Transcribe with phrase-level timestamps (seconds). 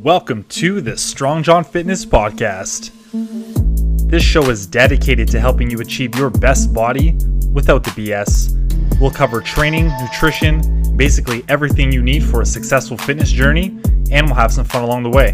[0.00, 2.92] Welcome to the Strong John Fitness Podcast.
[4.08, 7.18] This show is dedicated to helping you achieve your best body
[7.52, 9.00] without the BS.
[9.00, 13.76] We'll cover training, nutrition, basically everything you need for a successful fitness journey,
[14.12, 15.32] and we'll have some fun along the way.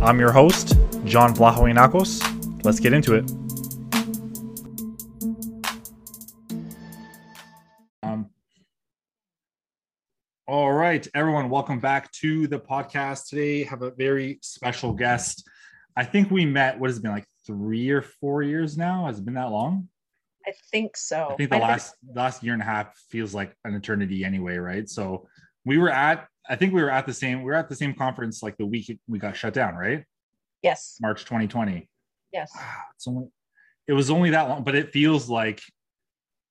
[0.00, 2.64] I'm your host, John Vlahoinakos.
[2.64, 3.28] Let's get into it.
[10.98, 13.28] Right, everyone, welcome back to the podcast.
[13.28, 15.48] Today, have a very special guest.
[15.96, 16.76] I think we met.
[16.76, 19.06] What has it been like three or four years now?
[19.06, 19.88] Has it been that long?
[20.44, 21.28] I think so.
[21.30, 24.88] I think the last last year and a half feels like an eternity anyway, right?
[24.88, 25.28] So
[25.64, 26.26] we were at.
[26.48, 27.42] I think we were at the same.
[27.42, 30.02] We were at the same conference like the week we got shut down, right?
[30.62, 30.98] Yes.
[31.00, 31.88] March 2020.
[32.32, 32.50] Yes.
[32.56, 33.28] Wow, it's only.
[33.86, 35.62] It was only that long, but it feels like.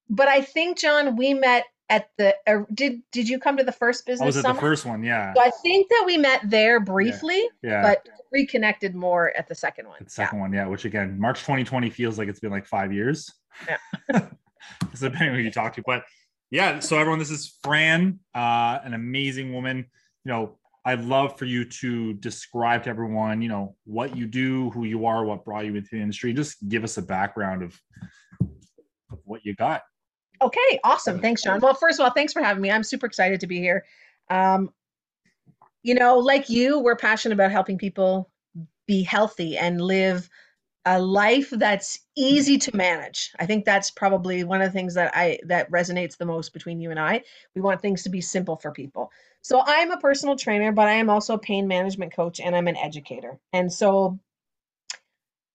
[0.10, 2.36] But I think John, we met at the.
[2.46, 4.24] Uh, did Did you come to the first business?
[4.24, 4.56] I was at summit?
[4.56, 5.34] the first one, yeah.
[5.34, 7.82] So I think that we met there briefly, Yeah.
[7.82, 9.98] but reconnected more at the second one.
[10.04, 13.32] The second one, yeah, which again, March 2020 feels like it's been like five years.
[13.68, 13.78] Yeah.
[14.94, 15.84] so depending on who you talk to.
[15.86, 16.04] But
[16.52, 19.78] yeah, so everyone, this is Fran, uh, an amazing woman.
[20.26, 24.70] You know, I'd love for you to describe to everyone, you know, what you do,
[24.72, 26.34] who you are, what brought you into the industry.
[26.34, 27.80] Just give us a background of,
[29.12, 29.84] of what you got.
[30.42, 30.80] Okay.
[30.84, 31.20] Awesome.
[31.20, 31.60] Thanks, John.
[31.60, 32.72] Well, first of all, thanks for having me.
[32.72, 33.86] I'm super excited to be here.
[34.30, 34.72] Um,
[35.84, 38.30] you know, like you, we're passionate about helping people
[38.88, 40.30] be healthy and live
[40.86, 43.32] a life that's easy to manage.
[43.40, 46.80] I think that's probably one of the things that I that resonates the most between
[46.80, 47.24] you and I.
[47.56, 49.12] We want things to be simple for people.
[49.42, 52.68] So I'm a personal trainer, but I am also a pain management coach and I'm
[52.70, 53.38] an educator.
[53.52, 54.18] And so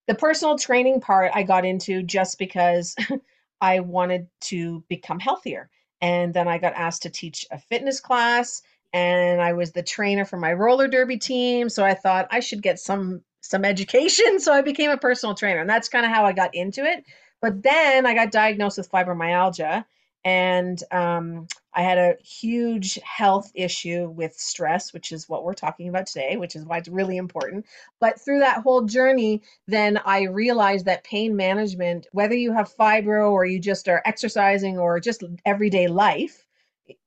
[0.06, 2.94] the personal training part I got into just because
[3.62, 5.70] I wanted to become healthier.
[6.00, 8.60] And then I got asked to teach a fitness class
[8.92, 11.68] and I was the trainer for my roller derby team.
[11.68, 14.38] So I thought I should get some some education.
[14.40, 15.60] So I became a personal trainer.
[15.60, 17.05] And that's kind of how I got into it.
[17.40, 19.84] But then I got diagnosed with fibromyalgia
[20.24, 25.88] and um, I had a huge health issue with stress, which is what we're talking
[25.88, 27.66] about today, which is why it's really important.
[27.98, 33.32] But through that whole journey, then I realized that pain management, whether you have fibro
[33.32, 36.44] or you just are exercising or just everyday life,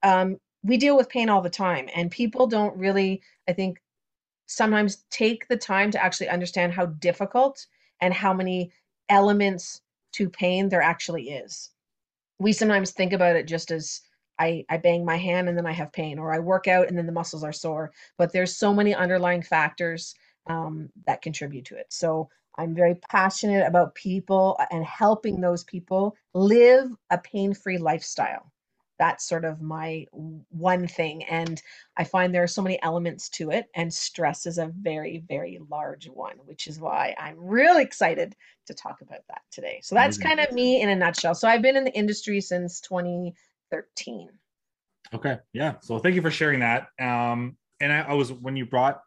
[0.03, 1.87] um, we deal with pain all the time.
[1.95, 3.81] And people don't really, I think,
[4.47, 7.65] sometimes take the time to actually understand how difficult
[8.01, 8.71] and how many
[9.09, 9.81] elements
[10.13, 11.71] to pain there actually is.
[12.40, 14.01] We sometimes think about it just as
[14.40, 16.97] I, I bang my hand and then I have pain, or I work out and
[16.97, 17.91] then the muscles are sore.
[18.18, 20.16] But there's so many underlying factors
[20.47, 21.88] um, that contribute to it.
[21.90, 28.52] So I'm very passionate about people and helping those people live a pain free lifestyle.
[28.97, 30.06] That's sort of my
[30.50, 31.23] one thing.
[31.25, 31.61] And
[31.97, 35.59] I find there are so many elements to it, and stress is a very, very
[35.69, 38.35] large one, which is why I'm really excited
[38.67, 39.79] to talk about that today.
[39.84, 41.35] So that's kind of me in a nutshell.
[41.35, 44.29] So I've been in the industry since 2013.
[45.13, 45.38] Okay.
[45.53, 45.75] Yeah.
[45.81, 46.88] So thank you for sharing that.
[47.00, 49.01] Um, and I, I was when you brought,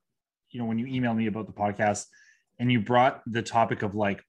[0.51, 2.07] you know, when you emailed me about the podcast
[2.59, 4.25] and you brought the topic of like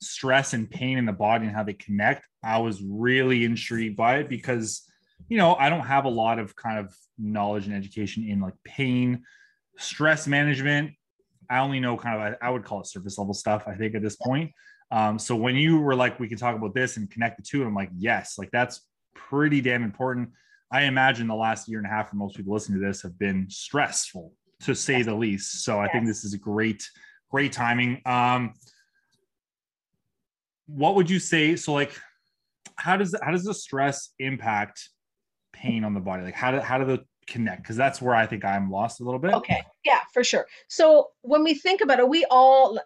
[0.00, 4.18] stress and pain in the body and how they connect, I was really intrigued by
[4.18, 4.82] it because,
[5.28, 8.54] you know, I don't have a lot of kind of knowledge and education in like
[8.64, 9.24] pain,
[9.78, 10.92] stress management.
[11.48, 14.02] I only know kind of, I, would call it surface level stuff, I think, at
[14.02, 14.52] this point.
[14.90, 17.64] Um, so when you were like, we can talk about this and connect the two,
[17.64, 18.82] I'm like, yes, like that's
[19.14, 20.30] pretty damn important.
[20.70, 23.18] I imagine the last year and a half for most people listening to this have
[23.18, 25.64] been stressful to say the least.
[25.64, 26.88] So I think this is a great,
[27.30, 28.00] great timing.
[28.04, 28.54] Um,
[30.66, 31.56] what would you say?
[31.56, 31.92] So like,
[32.76, 34.90] how does how does the stress impact
[35.52, 36.22] pain on the body?
[36.22, 37.62] Like how do how do they connect?
[37.62, 39.34] Because that's where I think I'm lost a little bit.
[39.34, 39.62] Okay.
[39.84, 40.46] Yeah, for sure.
[40.68, 42.78] So when we think about it, we all,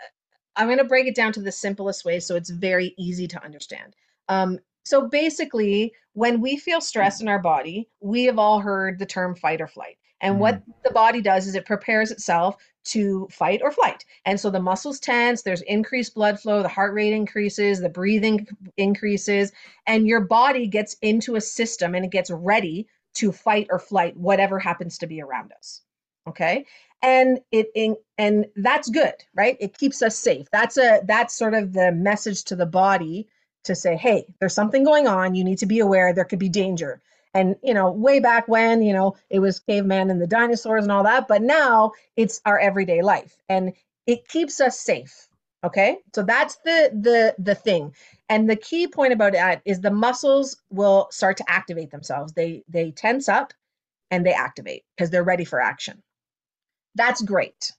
[0.57, 3.45] I'm going to break it down to the simplest way so it's very easy to
[3.45, 3.95] understand.
[4.29, 9.07] Um, so basically, when we feel stress in our body, we have all heard the
[9.07, 9.99] term fight or flight.
[10.23, 14.05] And what the body does is it prepares itself to fight or flight.
[14.25, 18.47] And so the muscles tense, there's increased blood flow, the heart rate increases, the breathing
[18.77, 19.53] increases,
[19.87, 24.17] and your body gets into a system and it gets ready to fight or flight,
[24.17, 25.82] whatever happens to be around us.
[26.29, 26.67] Okay.
[27.03, 29.56] And it and that's good, right?
[29.59, 30.47] It keeps us safe.
[30.53, 33.29] That's a that's sort of the message to the body
[33.65, 35.35] to say, hey, there's something going on.
[35.35, 36.12] You need to be aware.
[36.12, 37.00] There could be danger.
[37.35, 40.93] And you know, way back when, you know, it was caveman and the dinosaurs and
[40.93, 43.73] all that, but now it's our everyday life and
[44.06, 45.29] it keeps us safe.
[45.62, 45.99] Okay?
[46.15, 47.94] So that's the the the thing.
[48.29, 52.32] And the key point about that is the muscles will start to activate themselves.
[52.32, 53.53] They they tense up
[54.11, 56.03] and they activate because they're ready for action.
[56.94, 57.73] That's great.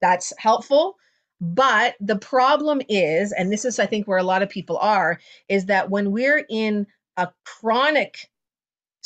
[0.00, 0.96] That's helpful.
[1.40, 5.20] But the problem is, and this is, I think, where a lot of people are,
[5.48, 6.86] is that when we're in
[7.18, 8.30] a chronic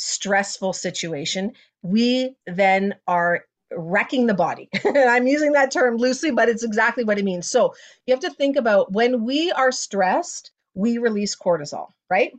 [0.01, 1.53] stressful situation,
[1.83, 4.69] we then are wrecking the body.
[4.85, 7.49] And I'm using that term loosely, but it's exactly what it means.
[7.49, 7.73] So
[8.05, 12.33] you have to think about when we are stressed, we release cortisol, right?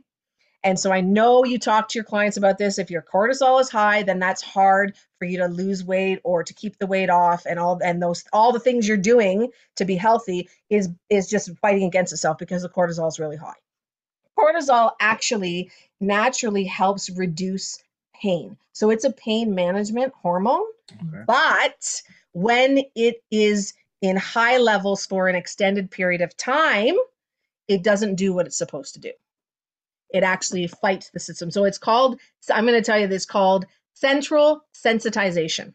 [0.63, 2.79] And so I know you talk to your clients about this.
[2.79, 6.53] If your cortisol is high, then that's hard for you to lose weight or to
[6.53, 9.95] keep the weight off and all and those all the things you're doing to be
[9.95, 13.55] healthy is is just fighting against itself because the cortisol is really high.
[14.37, 17.83] Cortisol actually naturally helps reduce
[18.13, 18.57] pain.
[18.73, 21.23] So it's a pain management hormone, okay.
[21.27, 22.01] but
[22.31, 26.95] when it is in high levels for an extended period of time,
[27.67, 29.11] it doesn't do what it's supposed to do
[30.13, 31.51] it actually fights the system.
[31.51, 32.19] So it's called,
[32.53, 35.73] I'm going to tell you this called central sensitization.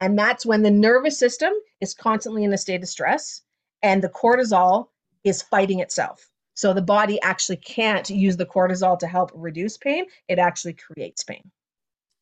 [0.00, 3.42] And that's when the nervous system is constantly in a state of stress
[3.82, 4.88] and the cortisol
[5.22, 6.30] is fighting itself.
[6.54, 10.06] So the body actually can't use the cortisol to help reduce pain.
[10.28, 11.50] It actually creates pain.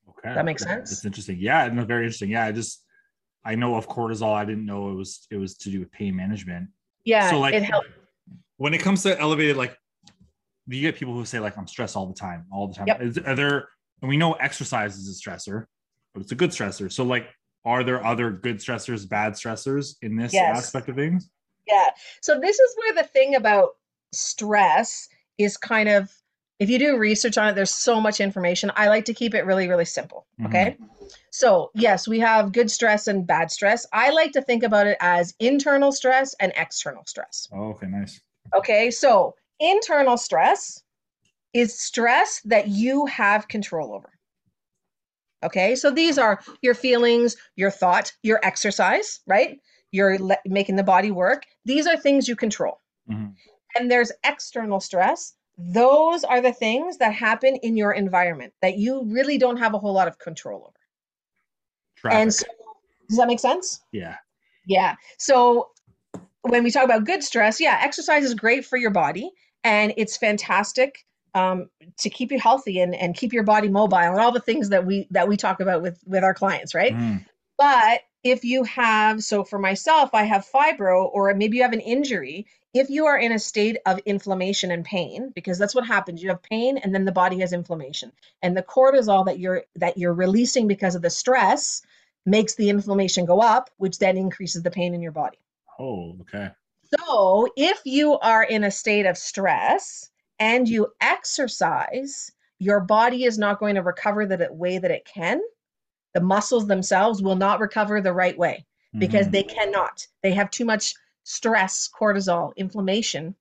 [0.08, 0.34] Okay.
[0.34, 0.90] That makes sense?
[0.90, 1.38] It's interesting.
[1.38, 2.30] Yeah, no, very interesting.
[2.30, 2.82] Yeah, I just
[3.44, 4.32] I know of cortisol.
[4.34, 6.68] I didn't know it was it was to do with pain management.
[7.04, 7.30] Yeah.
[7.30, 7.88] So like it helps.
[8.56, 9.76] When it comes to elevated like
[10.66, 12.86] you get people who say like I'm stressed all the time, all the time.
[12.86, 13.02] Yep.
[13.02, 13.68] Is, are there?
[14.00, 15.66] And we know exercise is a stressor,
[16.14, 16.90] but it's a good stressor.
[16.90, 17.28] So like,
[17.64, 20.58] are there other good stressors, bad stressors in this yes.
[20.58, 21.30] aspect of things?
[21.68, 21.90] Yeah.
[22.20, 23.70] So this is where the thing about
[24.12, 26.10] stress is kind of
[26.58, 28.70] if you do research on it, there's so much information.
[28.76, 30.26] I like to keep it really, really simple.
[30.40, 30.46] Mm-hmm.
[30.46, 30.76] Okay.
[30.80, 31.06] Mm-hmm.
[31.30, 33.84] So, yes, we have good stress and bad stress.
[33.92, 37.48] I like to think about it as internal stress and external stress.
[37.52, 38.20] Oh, okay, nice.
[38.54, 38.92] Okay.
[38.92, 40.82] So, Internal stress
[41.54, 44.10] is stress that you have control over.
[45.44, 49.58] Okay, so these are your feelings, your thought, your exercise, right?
[49.92, 51.44] You're le- making the body work.
[51.64, 52.80] These are things you control.
[53.08, 53.30] Mm-hmm.
[53.76, 55.34] And there's external stress.
[55.58, 59.78] Those are the things that happen in your environment that you really don't have a
[59.78, 60.78] whole lot of control over.
[61.96, 62.18] Traffic.
[62.18, 62.46] And so,
[63.08, 63.80] does that make sense?
[63.92, 64.16] Yeah.
[64.66, 64.96] Yeah.
[65.18, 65.70] So
[66.42, 69.30] when we talk about good stress, yeah, exercise is great for your body
[69.64, 71.04] and it's fantastic
[71.34, 74.68] um, to keep you healthy and, and keep your body mobile and all the things
[74.68, 77.24] that we that we talk about with with our clients right mm.
[77.56, 81.80] but if you have so for myself i have fibro or maybe you have an
[81.80, 86.22] injury if you are in a state of inflammation and pain because that's what happens
[86.22, 89.98] you have pain and then the body has inflammation and the cortisol that you're that
[89.98, 91.82] you're releasing because of the stress
[92.24, 95.38] makes the inflammation go up which then increases the pain in your body
[95.78, 96.50] oh okay
[96.98, 103.38] so, if you are in a state of stress and you exercise, your body is
[103.38, 105.40] not going to recover the way that it can.
[106.14, 108.66] The muscles themselves will not recover the right way
[108.98, 109.32] because mm-hmm.
[109.32, 110.06] they cannot.
[110.22, 113.34] They have too much stress, cortisol, inflammation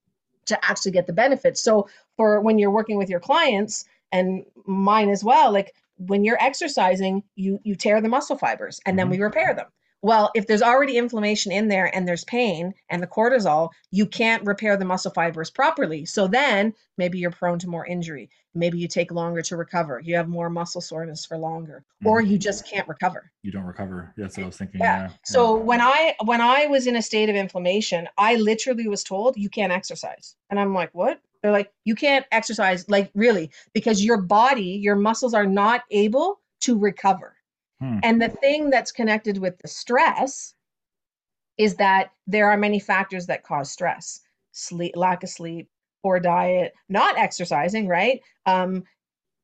[0.46, 1.62] to actually get the benefits.
[1.62, 6.42] So, for when you're working with your clients and mine as well, like when you're
[6.42, 9.24] exercising, you you tear the muscle fibers and then we mm-hmm.
[9.24, 9.66] repair them.
[10.02, 14.44] Well, if there's already inflammation in there and there's pain and the cortisol, you can't
[14.44, 16.04] repair the muscle fibers properly.
[16.04, 18.28] So then maybe you're prone to more injury.
[18.54, 20.00] Maybe you take longer to recover.
[20.04, 22.08] You have more muscle soreness for longer, mm-hmm.
[22.08, 23.30] or you just can't recover.
[23.42, 24.12] You don't recover.
[24.16, 24.80] That's what I was thinking.
[24.80, 25.02] Yeah.
[25.02, 25.10] yeah.
[25.24, 25.62] So yeah.
[25.62, 29.48] when I when I was in a state of inflammation, I literally was told you
[29.48, 30.34] can't exercise.
[30.50, 34.96] And I'm like, "What?" They're like, "You can't exercise like really because your body, your
[34.96, 37.36] muscles are not able to recover."
[37.82, 37.98] Hmm.
[38.04, 40.54] And the thing that's connected with the stress
[41.58, 44.20] is that there are many factors that cause stress
[44.52, 45.68] sleep, lack of sleep,
[46.02, 48.20] poor diet, not exercising, right?
[48.46, 48.84] Um,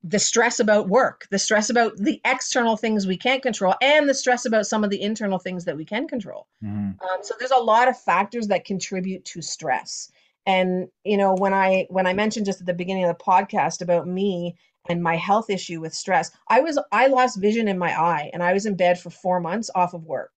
[0.05, 4.15] the stress about work, the stress about the external things we can't control, and the
[4.15, 6.47] stress about some of the internal things that we can control.
[6.63, 7.03] Mm-hmm.
[7.03, 10.13] Um, so there's a lot of factors that contribute to stress.
[10.47, 13.83] And you know, when I when I mentioned just at the beginning of the podcast
[13.83, 14.57] about me
[14.89, 16.31] and my health issue with stress.
[16.49, 19.41] I was I lost vision in my eye and I was in bed for 4
[19.41, 20.33] months off of work.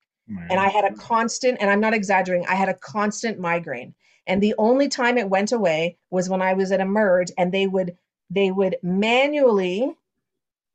[0.50, 3.94] And I had a constant and I'm not exaggerating, I had a constant migraine.
[4.28, 7.68] And the only time it went away was when I was at Emerge and they
[7.68, 7.98] would
[8.30, 9.94] they would manually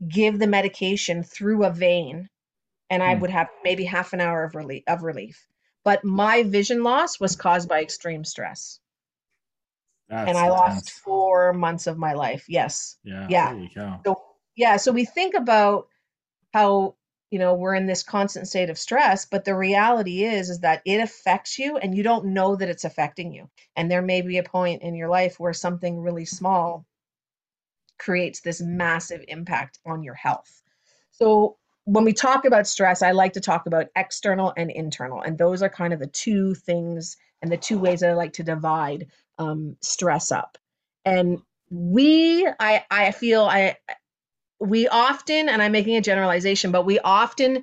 [0.06, 2.28] give the medication through a vein
[2.90, 3.21] and I hmm.
[3.23, 5.47] would have maybe half an hour of relief of relief.
[5.85, 8.80] But my vision loss was caused by extreme stress.
[10.08, 10.60] That's and I intense.
[10.60, 12.44] lost four months of my life.
[12.48, 12.96] Yes.
[13.02, 13.26] Yeah.
[13.28, 13.98] Yeah.
[14.04, 14.22] So
[14.54, 14.76] yeah.
[14.76, 15.88] So we think about
[16.52, 16.94] how
[17.30, 20.82] you know we're in this constant state of stress, but the reality is is that
[20.84, 23.50] it affects you, and you don't know that it's affecting you.
[23.75, 26.86] And there may be a point in your life where something really small
[27.98, 30.62] creates this massive impact on your health.
[31.10, 35.36] So when we talk about stress, I like to talk about external and internal, and
[35.36, 38.42] those are kind of the two things and the two ways that I like to
[38.42, 39.08] divide
[39.38, 40.59] um, stress up.
[41.05, 41.40] And
[41.71, 43.76] we, I, I feel I,
[44.61, 47.62] we often, and I'm making a generalization, but we often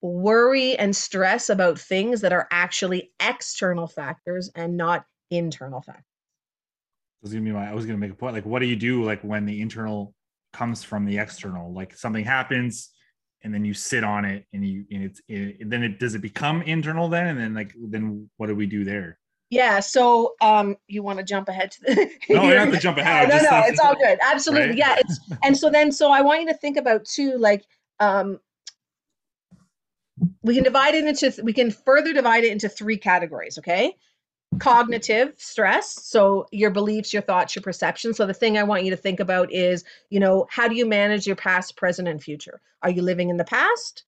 [0.00, 6.04] worry and stress about things that are actually external factors and not internal factors.
[7.22, 8.34] was gonna be my, I was gonna make a point.
[8.34, 10.14] Like, what do you do like when the internal
[10.52, 11.72] comes from the external?
[11.72, 12.90] Like something happens,
[13.42, 16.22] and then you sit on it, and you and it's it, then it does it
[16.22, 19.18] become internal then, and then like then what do we do there?
[19.50, 19.80] Yeah.
[19.80, 22.10] So um, you want to jump ahead to the?
[22.34, 23.28] no, you have to jump ahead.
[23.28, 24.18] no, no, no it's all good.
[24.22, 24.68] Absolutely.
[24.68, 24.78] Right?
[24.78, 24.96] Yeah.
[24.98, 27.64] It's and so then so I want you to think about too, like
[28.00, 28.40] um,
[30.42, 33.58] we can divide it into we can further divide it into three categories.
[33.58, 33.94] Okay.
[34.58, 38.16] Cognitive stress, so your beliefs, your thoughts, your perceptions.
[38.16, 40.86] So the thing I want you to think about is, you know, how do you
[40.86, 42.62] manage your past, present, and future?
[42.82, 44.04] Are you living in the past?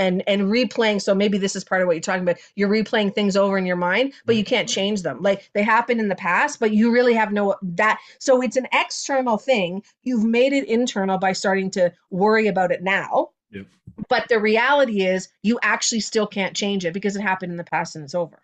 [0.00, 3.14] And and replaying so maybe this is part of what you're talking about you're replaying
[3.14, 4.74] things over in your mind but you can't mm-hmm.
[4.74, 5.22] change them.
[5.22, 8.66] Like they happened in the past but you really have no that so it's an
[8.72, 9.82] external thing.
[10.02, 13.30] You've made it internal by starting to worry about it now.
[13.52, 13.66] Yep.
[14.08, 17.64] but the reality is you actually still can't change it because it happened in the
[17.64, 18.40] past and it's over.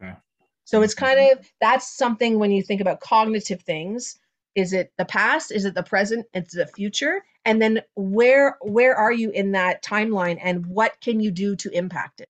[0.00, 0.14] Okay.
[0.64, 1.04] So it's mm-hmm.
[1.04, 4.18] kind of that's something when you think about cognitive things.
[4.54, 5.50] Is it the past?
[5.50, 6.26] Is it the present?
[6.34, 11.20] It's the future and then where where are you in that timeline and what can
[11.20, 12.28] you do to impact it?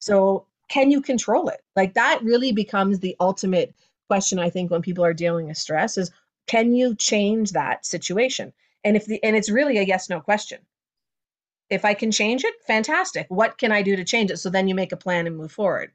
[0.00, 1.60] So can you control it?
[1.76, 3.74] Like that really becomes the ultimate
[4.08, 6.10] question i think when people are dealing with stress is
[6.46, 8.52] can you change that situation?
[8.82, 10.60] And if the and it's really a yes no question.
[11.68, 13.26] If i can change it fantastic.
[13.28, 14.38] What can i do to change it?
[14.38, 15.92] So then you make a plan and move forward.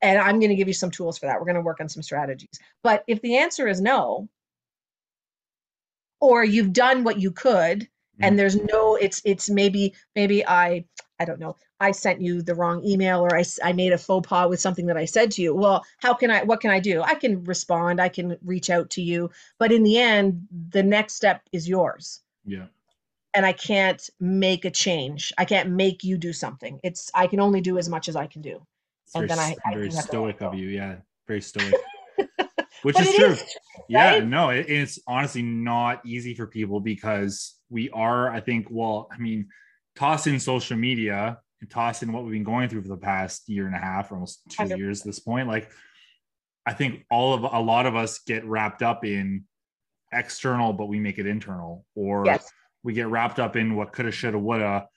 [0.00, 1.38] And i'm going to give you some tools for that.
[1.38, 2.60] We're going to work on some strategies.
[2.82, 4.28] But if the answer is no
[6.20, 7.88] or you've done what you could
[8.20, 8.38] and mm.
[8.38, 10.84] there's no it's it's maybe maybe i
[11.18, 14.26] i don't know i sent you the wrong email or i, I made a faux
[14.26, 15.54] pas with something that i said to you.
[15.54, 17.02] Well how can i what can i do?
[17.02, 21.14] I can respond i can reach out to you but in the end the next
[21.14, 22.20] step is yours.
[22.44, 22.66] Yeah.
[23.34, 25.32] And i can't make a change.
[25.38, 26.80] I can't make you do something.
[26.82, 28.66] It's i can only do as much as i can do.
[29.04, 30.68] It's and very, then i very I stoic of you.
[30.68, 30.96] Yeah
[31.26, 31.74] very stoic.
[32.82, 33.30] Which is true.
[33.30, 33.44] Is,
[33.88, 34.26] yeah, right?
[34.26, 39.18] no, it, it's honestly not easy for people because we are, I think, well, I
[39.18, 39.48] mean,
[39.96, 43.48] toss in social media and toss in what we've been going through for the past
[43.48, 44.78] year and a half, almost 2 100%.
[44.78, 45.48] years at this point.
[45.48, 45.70] Like,
[46.66, 49.44] I think all of a lot of us get wrapped up in
[50.12, 52.50] external, but we make it internal, or yes.
[52.82, 54.88] we get wrapped up in what coulda, shoulda, woulda.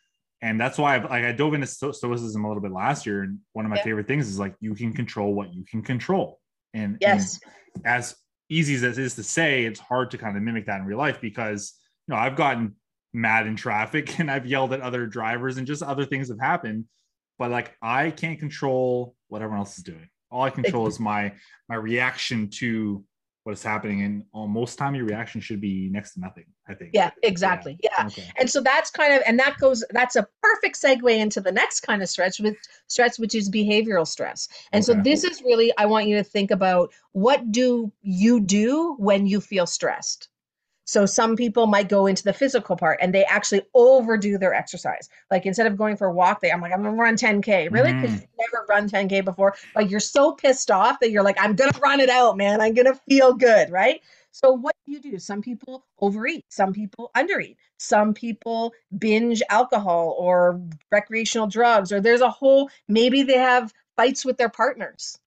[0.42, 3.40] And that's why I've, like I dove into stoicism a little bit last year, and
[3.54, 3.84] one of my yeah.
[3.84, 6.40] favorite things is like you can control what you can control.
[6.74, 7.40] And yes,
[7.76, 8.16] and as
[8.50, 10.98] easy as it is to say, it's hard to kind of mimic that in real
[10.98, 11.74] life because
[12.10, 12.75] you know I've gotten
[13.13, 16.86] mad in traffic and I've yelled at other drivers and just other things have happened.
[17.38, 20.10] But like I can't control what everyone else is doing.
[20.32, 21.34] All I control is my
[21.70, 23.04] my reaction to
[23.44, 26.92] what is happening and most time your reaction should be next to nothing i think
[26.94, 28.06] yeah exactly yeah, yeah.
[28.06, 28.30] Okay.
[28.38, 31.80] and so that's kind of and that goes that's a perfect segue into the next
[31.80, 32.56] kind of stress with
[32.88, 34.94] stress which is behavioral stress and okay.
[34.94, 39.25] so this is really i want you to think about what do you do when
[39.25, 40.28] you feel stressed
[40.89, 45.08] so some people might go into the physical part and they actually overdo their exercise.
[45.29, 47.72] Like instead of going for a walk, they I'm like, I'm gonna run 10K.
[47.72, 47.93] Really?
[47.93, 48.22] Because mm.
[48.22, 49.55] you've never run 10K before.
[49.75, 52.60] Like you're so pissed off that you're like, I'm gonna run it out, man.
[52.60, 54.01] I'm gonna feel good, right?
[54.31, 55.19] So what do you do?
[55.19, 60.60] Some people overeat, some people undereat, some people binge alcohol or
[60.91, 65.19] recreational drugs, or there's a whole maybe they have fights with their partners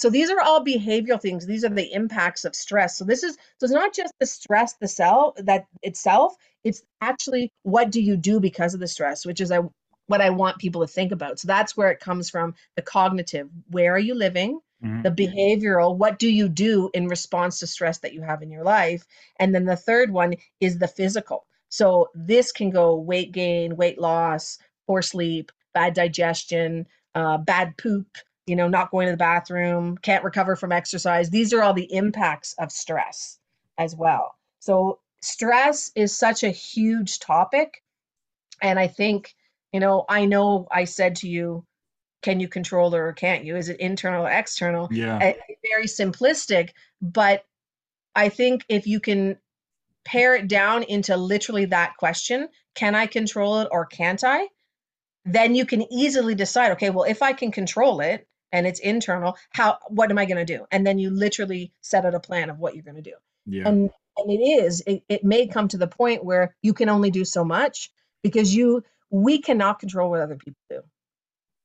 [0.00, 1.44] so these are all behavioral things.
[1.44, 2.96] These are the impacts of stress.
[2.96, 7.52] So this is so it's not just the stress the cell that itself, it's actually
[7.64, 9.60] what do you do because of the stress, which is I
[10.06, 11.38] what I want people to think about.
[11.38, 13.50] So that's where it comes from the cognitive.
[13.68, 14.60] Where are you living?
[14.82, 15.02] Mm-hmm.
[15.02, 18.64] The behavioral, what do you do in response to stress that you have in your
[18.64, 19.04] life?
[19.38, 21.44] And then the third one is the physical.
[21.68, 28.06] So this can go weight gain, weight loss, poor sleep, bad digestion, uh, bad poop,
[28.50, 31.30] you know, not going to the bathroom, can't recover from exercise.
[31.30, 33.38] These are all the impacts of stress
[33.78, 34.34] as well.
[34.58, 37.84] So, stress is such a huge topic.
[38.60, 39.36] And I think,
[39.72, 41.64] you know, I know I said to you,
[42.22, 43.54] can you control it or can't you?
[43.54, 44.88] Is it internal or external?
[44.90, 45.18] Yeah.
[45.62, 46.70] very simplistic.
[47.00, 47.44] But
[48.16, 49.38] I think if you can
[50.04, 54.48] pare it down into literally that question, can I control it or can't I?
[55.24, 59.36] Then you can easily decide, okay, well, if I can control it, and it's internal
[59.50, 62.50] how what am i going to do and then you literally set out a plan
[62.50, 63.14] of what you're going to do
[63.46, 63.66] yeah.
[63.66, 67.10] and and it is it, it may come to the point where you can only
[67.10, 67.90] do so much
[68.22, 70.80] because you we cannot control what other people do,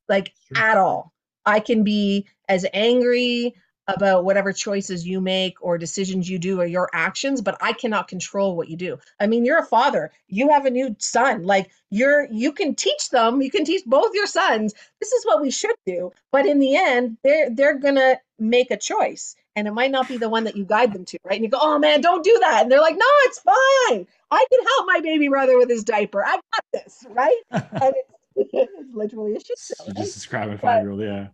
[0.10, 0.64] like sure.
[0.64, 1.14] at all.
[1.46, 3.54] I can be as angry
[3.88, 8.08] about whatever choices you make or decisions you do or your actions but i cannot
[8.08, 8.98] control what you do.
[9.20, 10.12] I mean you're a father.
[10.28, 11.44] You have a new son.
[11.44, 13.42] Like you're you can teach them.
[13.42, 14.74] You can teach both your sons.
[15.00, 16.12] This is what we should do.
[16.32, 20.18] But in the end they're they're gonna make a choice and it might not be
[20.18, 21.36] the one that you guide them to right?
[21.36, 22.64] And you go oh man don't do that.
[22.64, 24.08] And they're like no it's fine.
[24.32, 26.26] I can help my baby brother with his diaper.
[26.26, 27.42] I got this right?
[27.52, 28.10] And it's,
[28.54, 29.96] it's literally a shit show right?
[29.98, 31.28] just describe a five year old yeah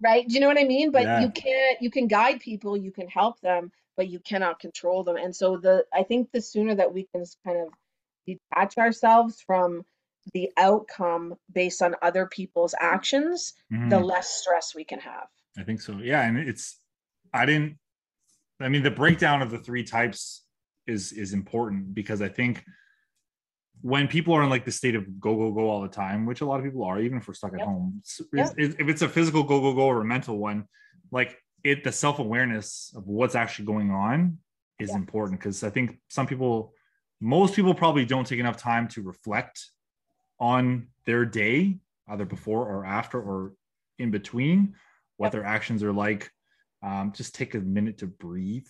[0.00, 0.26] right?
[0.26, 0.90] Do you know what i mean?
[0.90, 1.20] But yeah.
[1.20, 5.16] you can't you can guide people you can help them but you cannot control them.
[5.16, 7.68] And so the i think the sooner that we can kind of
[8.26, 9.84] detach ourselves from
[10.32, 13.88] the outcome based on other people's actions mm-hmm.
[13.88, 15.26] the less stress we can have.
[15.58, 15.98] I think so.
[16.02, 16.78] Yeah and it's
[17.32, 17.78] i didn't
[18.60, 20.44] i mean the breakdown of the three types
[20.86, 22.64] is is important because i think
[23.82, 26.40] when people are in like the state of go go go all the time, which
[26.40, 27.68] a lot of people are, even if we're stuck at yep.
[27.68, 28.52] home, yep.
[28.56, 30.66] if it's a physical go go go or a mental one,
[31.10, 34.38] like it, the self awareness of what's actually going on
[34.78, 36.72] is important because I think some people,
[37.20, 39.66] most people probably don't take enough time to reflect
[40.38, 43.52] on their day, either before or after or
[43.98, 44.74] in between,
[45.18, 46.30] what their actions are like.
[46.82, 48.66] Um, just take a minute to breathe.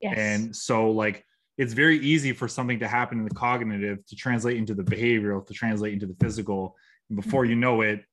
[0.00, 0.14] Yes.
[0.16, 1.25] And so, like,
[1.58, 5.46] it's very easy for something to happen in the cognitive to translate into the behavioral
[5.46, 6.76] to translate into the physical.
[7.08, 8.04] And before you know it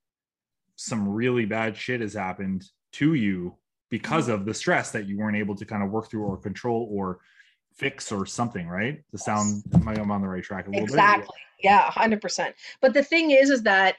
[0.76, 3.56] some really bad shit has happened to you
[3.90, 6.90] because of the stress that you weren't able to kind of work through or control
[6.92, 7.20] or
[7.76, 9.04] fix or something right?
[9.12, 11.26] The sound am i on the right track a little exactly.
[11.62, 13.96] bit yeah 100% but the thing is is that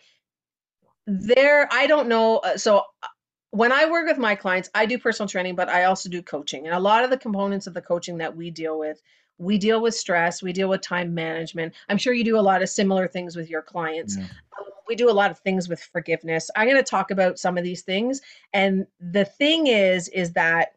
[1.07, 3.07] there i don't know uh, so uh,
[3.55, 6.67] when I work with my clients, I do personal training, but I also do coaching.
[6.67, 9.01] And a lot of the components of the coaching that we deal with
[9.39, 11.75] we deal with stress we deal with time management.
[11.89, 14.17] I'm sure you do a lot of similar things with your clients.
[14.17, 14.25] Yeah.
[14.25, 16.51] Um, we do a lot of things with forgiveness.
[16.55, 18.21] I'm going to talk about some of these things
[18.53, 20.75] and the thing is is that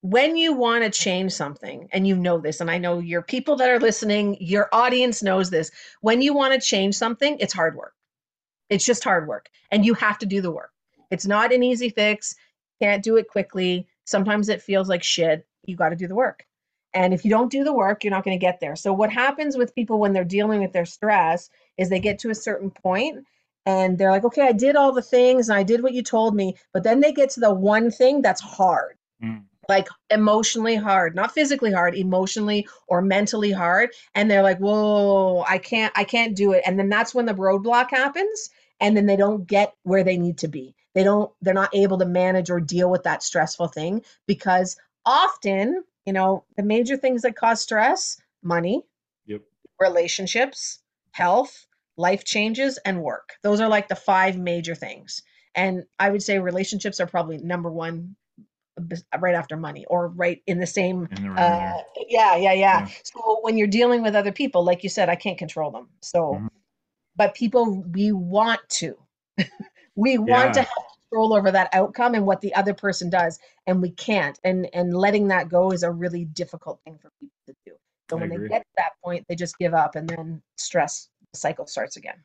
[0.00, 3.56] when you want to change something and you know this and i know your people
[3.56, 5.72] that are listening your audience knows this
[6.02, 7.94] when you want to change something it's hard work.
[8.70, 10.70] It's just hard work and you have to do the work.
[11.10, 12.36] It's not an easy fix
[12.80, 13.88] can't do it quickly.
[14.04, 15.46] Sometimes it feels like shit.
[15.64, 16.46] You got to do the work.
[16.98, 18.74] And if you don't do the work, you're not going to get there.
[18.74, 22.30] So, what happens with people when they're dealing with their stress is they get to
[22.30, 23.24] a certain point
[23.64, 26.34] and they're like, okay, I did all the things and I did what you told
[26.34, 26.56] me.
[26.72, 29.44] But then they get to the one thing that's hard, mm.
[29.68, 33.90] like emotionally hard, not physically hard, emotionally or mentally hard.
[34.16, 36.64] And they're like, whoa, I can't, I can't do it.
[36.66, 38.50] And then that's when the roadblock happens.
[38.80, 40.74] And then they don't get where they need to be.
[40.96, 45.84] They don't, they're not able to manage or deal with that stressful thing because often,
[46.08, 48.82] you know, the major things that cause stress money,
[49.26, 49.42] yep.
[49.78, 50.78] relationships,
[51.10, 51.66] health,
[51.98, 53.34] life changes, and work.
[53.42, 55.20] Those are like the five major things.
[55.54, 58.16] And I would say relationships are probably number one
[59.18, 62.88] right after money or right in the same in the uh, yeah, yeah, yeah yeah
[63.02, 66.34] so when you're dealing with other people like you said i can't control them so
[66.34, 66.46] mm-hmm.
[67.16, 68.96] but people we want to
[69.96, 70.18] we yeah.
[70.18, 73.90] want to have control over that outcome and what the other person does and we
[73.90, 74.38] can't.
[74.44, 77.72] And and letting that go is a really difficult thing for people to do.
[78.10, 78.48] So I when agree.
[78.48, 82.16] they get to that point they just give up and then stress cycle starts again.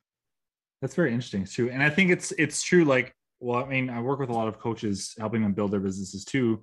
[0.80, 1.70] That's very interesting too.
[1.70, 4.48] And i think it's it's true like well i mean i work with a lot
[4.48, 6.62] of coaches helping them build their businesses too.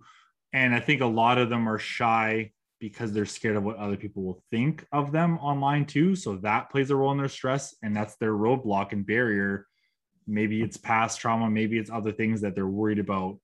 [0.54, 3.96] And i think a lot of them are shy because they're scared of what other
[3.96, 6.16] people will think of them online too.
[6.16, 9.68] So that plays a role in their stress and that's their roadblock and barrier
[10.28, 13.38] maybe it's past trauma maybe it's other things that they're worried about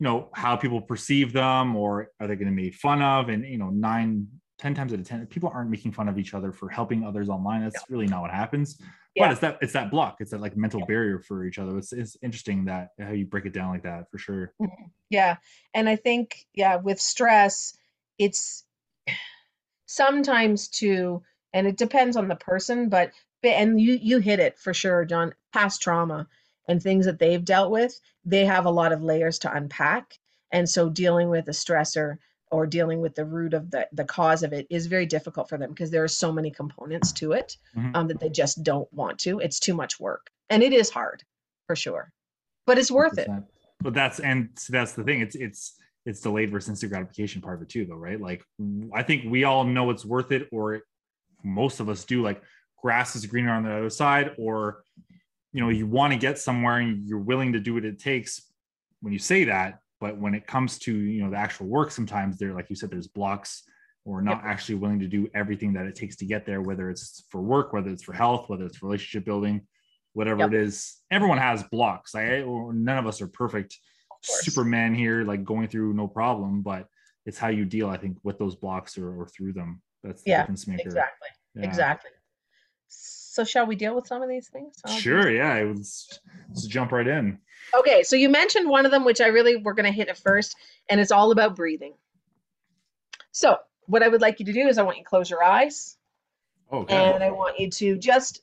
[0.00, 3.28] you know how people perceive them or are they going to be made fun of
[3.28, 4.26] and you know nine
[4.58, 7.28] ten times out of ten people aren't making fun of each other for helping others
[7.28, 7.86] online that's yeah.
[7.88, 8.80] really not what happens
[9.14, 9.24] yeah.
[9.24, 10.86] but it's that it's that block it's that like mental yeah.
[10.86, 14.10] barrier for each other it's, it's interesting that how you break it down like that
[14.10, 14.84] for sure mm-hmm.
[15.10, 15.36] yeah
[15.74, 17.76] and i think yeah with stress
[18.18, 18.64] it's
[19.86, 21.22] sometimes too
[21.52, 23.12] and it depends on the person but
[23.52, 25.34] and you you hit it for sure john.
[25.52, 26.26] Past trauma
[26.66, 30.18] and things that they've dealt with they have a lot of layers to unpack.
[30.50, 32.18] And so dealing with a stressor
[32.50, 35.58] or dealing with the root of the, the cause of it is very difficult for
[35.58, 37.94] them because there are so many components to it mm-hmm.
[37.94, 39.40] um, that they just don't want to.
[39.40, 40.30] It's too much work.
[40.48, 41.24] And it is hard
[41.66, 42.12] for sure.
[42.66, 43.38] But it's worth 100%.
[43.38, 43.44] it
[43.80, 45.20] but that's and that's the thing.
[45.20, 45.74] It's it's
[46.06, 48.20] it's delayed versus instant gratification part of it too though right?
[48.20, 48.42] Like
[48.94, 50.82] i think we all know it's worth it or
[51.42, 52.22] most of us do.
[52.22, 52.40] Like
[52.84, 54.82] grass is greener on the other side or
[55.54, 58.42] you know you want to get somewhere and you're willing to do what it takes
[59.00, 62.36] when you say that but when it comes to you know the actual work sometimes
[62.36, 63.62] there like you said there's blocks
[64.04, 64.52] or not Yep.
[64.52, 67.72] actually willing to do everything that it takes to get there, whether it's for work,
[67.72, 69.66] whether it's for health, whether it's relationship building,
[70.12, 70.48] whatever Yep.
[70.52, 70.98] it is.
[71.10, 72.14] Everyone has blocks.
[72.14, 73.78] I, none of us are perfect.
[74.20, 76.86] Superman here, like going through no problem, but
[77.24, 79.80] it's how you deal, I think, with those blocks or, or through them.
[80.02, 80.82] That's the Yeah, difference maker.
[80.90, 81.28] Exactly.
[81.54, 81.64] Yeah.
[81.64, 82.10] Exactly.
[82.96, 84.80] So shall we deal with some of these things?
[84.84, 85.30] I'll do Sure.
[85.30, 85.56] Yeah.
[85.56, 87.38] It was, let's jump right in.
[87.76, 90.18] Okay, so you mentioned one of them, which I really we're going to hit at
[90.18, 90.54] first,
[90.88, 91.94] and it's all about breathing.
[93.32, 95.42] So, what I would like you to do is I want you to close your
[95.42, 95.96] eyes,
[96.72, 96.94] Okay.
[96.94, 98.42] and I want you to just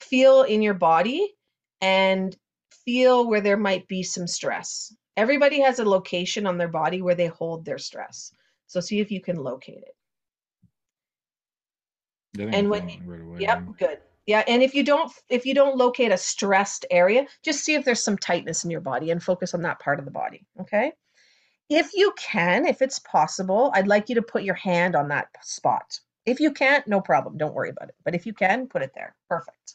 [0.00, 1.34] feel in your body
[1.80, 2.36] and
[2.84, 4.94] feel where there might be some stress.
[5.16, 8.32] Everybody has a location on their body where they hold their stress.
[8.66, 9.95] So, see if you can locate it.
[12.40, 13.40] And when right away.
[13.40, 13.98] Yep, good.
[14.26, 17.84] Yeah, and if you don't if you don't locate a stressed area, just see if
[17.84, 20.92] there's some tightness in your body and focus on that part of the body, okay?
[21.68, 25.28] If you can, if it's possible, I'd like you to put your hand on that
[25.42, 26.00] spot.
[26.24, 27.94] If you can't, no problem, don't worry about it.
[28.04, 29.14] But if you can, put it there.
[29.28, 29.74] Perfect.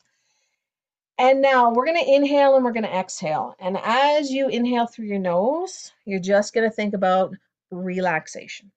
[1.17, 3.55] And now we're going to inhale and we're going to exhale.
[3.59, 7.35] And as you inhale through your nose, you're just going to think about
[7.69, 8.71] relaxation.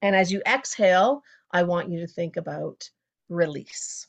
[0.00, 1.22] And as you exhale,
[1.54, 2.90] I want you to think about
[3.28, 4.08] release.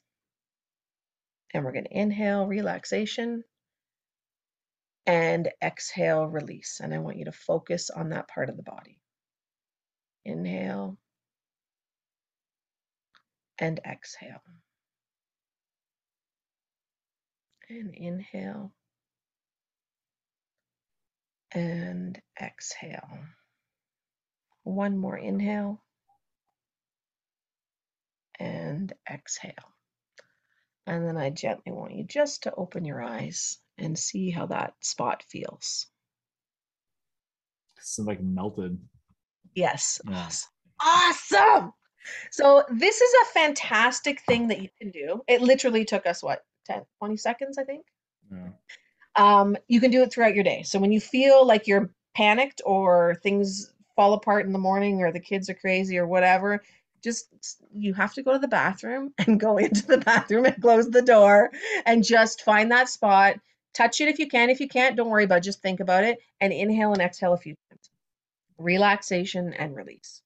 [1.53, 3.43] And we're going to inhale relaxation
[5.05, 6.79] and exhale release.
[6.81, 8.99] And I want you to focus on that part of the body.
[10.25, 10.97] Inhale
[13.59, 14.41] and exhale.
[17.69, 18.73] And inhale
[21.53, 23.19] and exhale.
[24.63, 25.84] One more inhale
[28.39, 29.53] and exhale.
[30.87, 34.73] And then I gently want you just to open your eyes and see how that
[34.81, 35.87] spot feels.
[37.77, 38.79] It's like melted.
[39.53, 39.99] Yes.
[40.07, 40.49] Awesome.
[40.81, 41.73] Awesome.
[42.31, 45.21] So this is a fantastic thing that you can do.
[45.27, 47.85] It literally took us what 10, 20 seconds, I think.
[48.31, 48.49] Yeah.
[49.15, 50.63] Um, you can do it throughout your day.
[50.63, 55.11] So when you feel like you're panicked or things fall apart in the morning or
[55.11, 56.61] the kids are crazy or whatever,
[57.05, 57.27] just
[57.73, 61.01] you have to go to the bathroom and go into the bathroom and close the
[61.01, 61.51] door
[61.85, 63.39] and just find that spot.
[63.73, 64.49] Touch it if you can.
[64.49, 65.43] If you can't, don't worry about it.
[65.43, 67.89] Just think about it and inhale and exhale a few times.
[68.57, 70.21] Relaxation and release.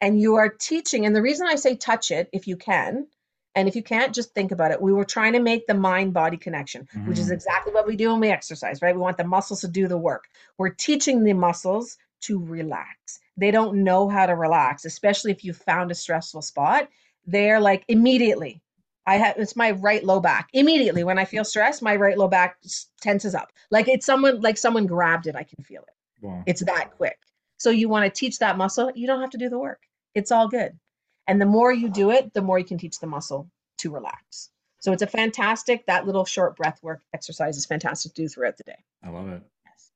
[0.00, 3.06] And you are teaching, and the reason I say touch it if you can,
[3.54, 4.80] and if you can't, just think about it.
[4.80, 7.34] We were trying to make the mind body connection, which is Mhm.
[7.34, 8.94] exactly what we do when we exercise, right?
[8.94, 10.24] We want the muscles to do the work.
[10.58, 13.20] We're teaching the muscles to relax.
[13.36, 16.88] They don't know how to relax, especially if you found a stressful spot.
[17.26, 18.62] They're like immediately.
[19.06, 20.48] I have it's my right low back.
[20.52, 22.58] Immediately when I feel stressed, my right low back
[23.00, 23.52] tenses up.
[23.70, 25.36] Like it's someone like someone grabbed it.
[25.36, 26.24] I can feel it.
[26.24, 26.42] Wow.
[26.46, 27.18] It's that quick.
[27.58, 29.80] So you want to teach that muscle, you don't have to do the work.
[30.14, 30.78] It's all good.
[31.26, 34.50] And the more you do it, the more you can teach the muscle to relax.
[34.80, 38.58] So it's a fantastic, that little short breath work exercise is fantastic to do throughout
[38.58, 38.84] the day.
[39.02, 39.42] I love it.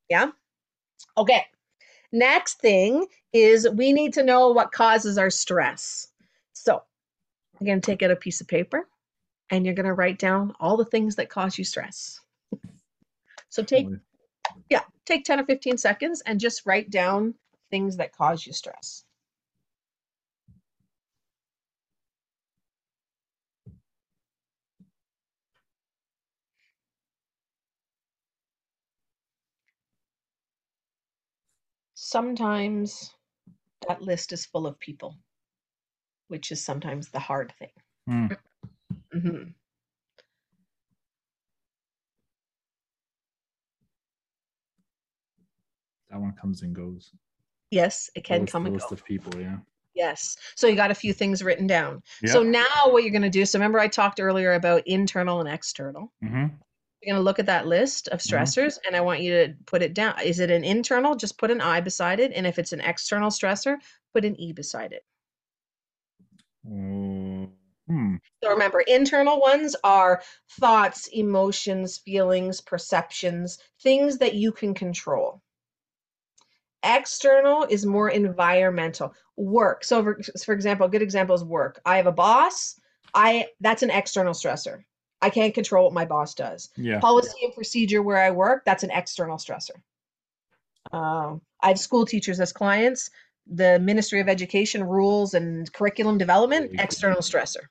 [0.08, 0.30] Yeah.
[1.16, 1.44] Okay.
[2.12, 6.08] Next thing is we need to know what causes our stress.
[6.52, 6.82] So
[7.58, 8.88] I'm going to take out a piece of paper
[9.50, 12.20] and you're going to write down all the things that cause you stress.
[13.48, 13.88] So take
[14.70, 17.34] yeah, take 10 or 15 seconds and just write down
[17.70, 19.04] things that cause you stress.
[32.08, 33.14] Sometimes
[33.86, 35.14] that list is full of people,
[36.28, 37.68] which is sometimes the hard thing.
[38.06, 38.26] Hmm.
[39.14, 39.52] Mhm.
[46.08, 47.12] That one comes and goes.
[47.70, 48.94] Yes, it can list- come and list go.
[48.94, 49.38] of people.
[49.38, 49.58] Yeah.
[49.94, 50.38] Yes.
[50.54, 52.02] So you got a few things written down.
[52.24, 55.48] So now what you're going to do, so remember I talked earlier about internal and
[55.48, 56.10] external.
[56.22, 56.46] hmm
[57.02, 58.54] You're going to look at that list of Mhm.
[58.54, 60.20] stressors and I want you to put it down.
[60.20, 61.14] Is it an internal?
[61.14, 62.32] Just put an I beside it.
[62.34, 63.76] And if it's an external stressor,
[64.12, 65.04] put an E beside it.
[66.64, 67.46] Uh,
[67.88, 68.16] hmm.
[68.42, 70.22] So remember, internal ones are
[70.60, 75.42] thoughts, emotions, feelings, perceptions, things that you can control.
[76.84, 79.84] External is more environmental work.
[79.84, 81.80] So for, for example, a good example is work.
[81.84, 82.78] I have a boss.
[83.14, 84.84] I that's an external stressor.
[85.20, 86.70] I can't control what my boss does.
[86.76, 87.00] Yeah.
[87.00, 89.76] Policy and procedure where I work, that's an external stressor.
[90.92, 93.10] Um, I have school teachers as clients.
[93.46, 97.64] The Ministry of Education rules and curriculum development, external stressor.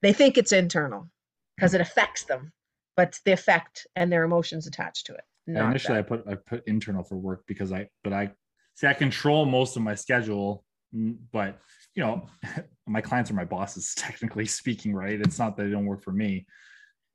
[0.00, 1.08] They think it's internal
[1.56, 2.52] because it affects them,
[2.96, 5.24] but the effect and their emotions attached to it.
[5.46, 6.06] Initially, that.
[6.06, 8.32] I put I put internal for work because I but I
[8.74, 11.58] see I control most of my schedule Mm, But
[11.94, 12.26] you know,
[12.86, 15.20] my clients are my bosses, technically speaking, right?
[15.20, 16.46] It's not that they don't work for me.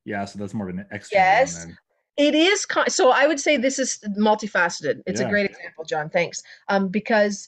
[0.05, 1.17] Yeah, so that's more of an extra.
[1.17, 1.67] Yes.
[2.15, 3.11] It is con- so.
[3.11, 5.01] I would say this is multifaceted.
[5.05, 5.27] It's Yeah.
[5.27, 6.09] a great example, John.
[6.09, 6.41] Thanks.
[6.67, 7.47] Um, because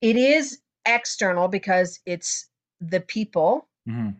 [0.00, 2.48] it is external because it's
[2.80, 4.10] the people, hmm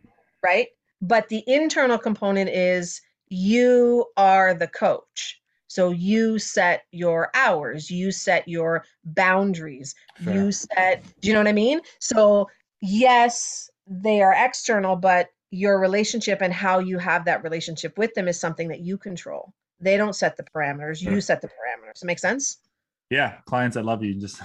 [0.45, 0.69] right?
[1.03, 5.41] But the internal component is you are the coach.
[5.71, 11.47] So you set your hours, you set your boundaries, you set, do you know what
[11.47, 11.81] I mean?
[12.01, 12.49] So,
[12.81, 18.27] yes, they are external, but your relationship and how you have that relationship with them
[18.27, 19.55] is something that you control.
[19.79, 22.03] They don't set the parameters, you set the parameters.
[22.03, 22.59] Make sense?
[23.09, 24.15] Yeah, clients, I love you.
[24.15, 24.43] Just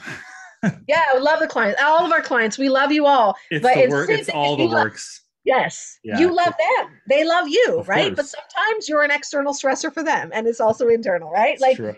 [0.87, 1.81] Yeah, I love the clients.
[1.81, 3.35] All of our clients, we love you all.
[3.49, 4.09] it's But the it's work.
[4.09, 5.24] same It's all the works.
[5.45, 6.17] Yes, Yeah.
[6.19, 6.99] you love them.
[7.07, 8.15] They love you, Of right?
[8.15, 11.53] But sometimes you're an external stressor for them, and it's also internal, right?
[11.53, 11.95] It's Like true.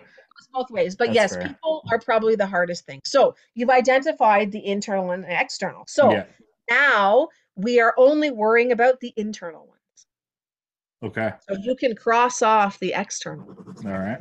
[0.54, 0.96] both ways.
[0.96, 1.48] But That's yes, fair.
[1.48, 3.02] people are probably the hardest thing.
[3.06, 5.86] So you've identified the internal and external.
[5.88, 6.26] So yeah.
[6.70, 10.08] now we are only worrying about the internal ones.
[11.04, 11.32] Okay.
[11.48, 13.48] So you can cross off the external.
[13.86, 14.20] All right.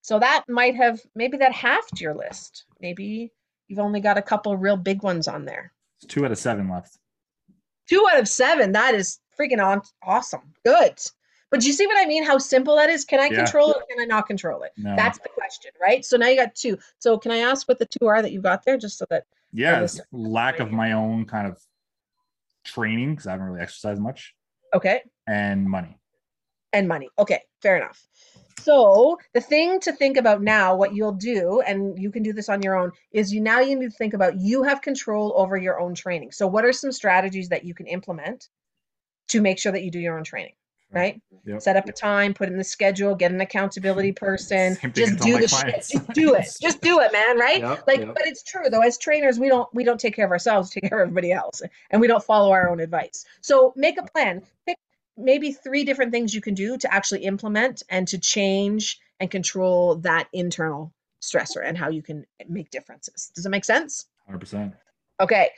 [0.00, 2.64] So that might have maybe that halved your list.
[2.80, 3.32] Maybe
[3.68, 5.72] you've only got a couple real big ones on there.
[6.00, 6.96] It's two out of seven left.
[7.88, 8.72] Two out of seven.
[8.72, 10.52] That is freaking on awesome.
[10.64, 10.98] Good.
[11.50, 12.24] But do you see what I mean?
[12.24, 13.04] How simple that is?
[13.04, 13.44] Can I Yeah.
[13.44, 14.72] control it or can I not control it?
[14.76, 14.96] No.
[14.96, 16.04] That's the question, right?
[16.04, 16.78] So now you got two.
[16.98, 19.24] So can I ask what the two are that you've got there just so that
[19.52, 21.58] yeah, lack of my own kind of
[22.64, 24.34] training because I haven't really exercised much
[24.74, 25.02] okay.
[25.26, 25.98] and money.
[26.76, 27.08] And money.
[27.18, 28.06] Okay, fair enough.
[28.60, 32.50] So the thing to think about now, what you'll do, and you can do this
[32.50, 35.56] on your own, is you now you need to think about you have control over
[35.56, 36.32] your own training.
[36.32, 38.48] So what are some strategies that you can implement
[39.28, 40.52] to make sure that you do your own training?
[40.92, 41.20] Right?
[41.46, 41.62] Yep.
[41.62, 45.06] set up a time, put in the schedule, get an accountability person, Same thing I
[45.06, 45.86] just do the shit.
[45.90, 46.46] Just do it.
[46.60, 47.60] Just do it, man, right?
[47.60, 48.14] Yep, Like, yep.
[48.14, 48.82] but it's true though.
[48.82, 51.62] As trainers, we don't we don't take care of ourselves, take care of everybody else,
[51.90, 53.24] and we don't follow our own advice.
[53.40, 54.42] So make a plan.
[54.64, 54.78] Pick
[55.16, 59.96] maybe three different things you can do to actually implement and to change and control
[59.96, 63.32] that internal stressor and how you can make differences.
[63.34, 64.06] Does it make sense?
[64.30, 64.74] 100%.
[65.20, 65.48] Okay.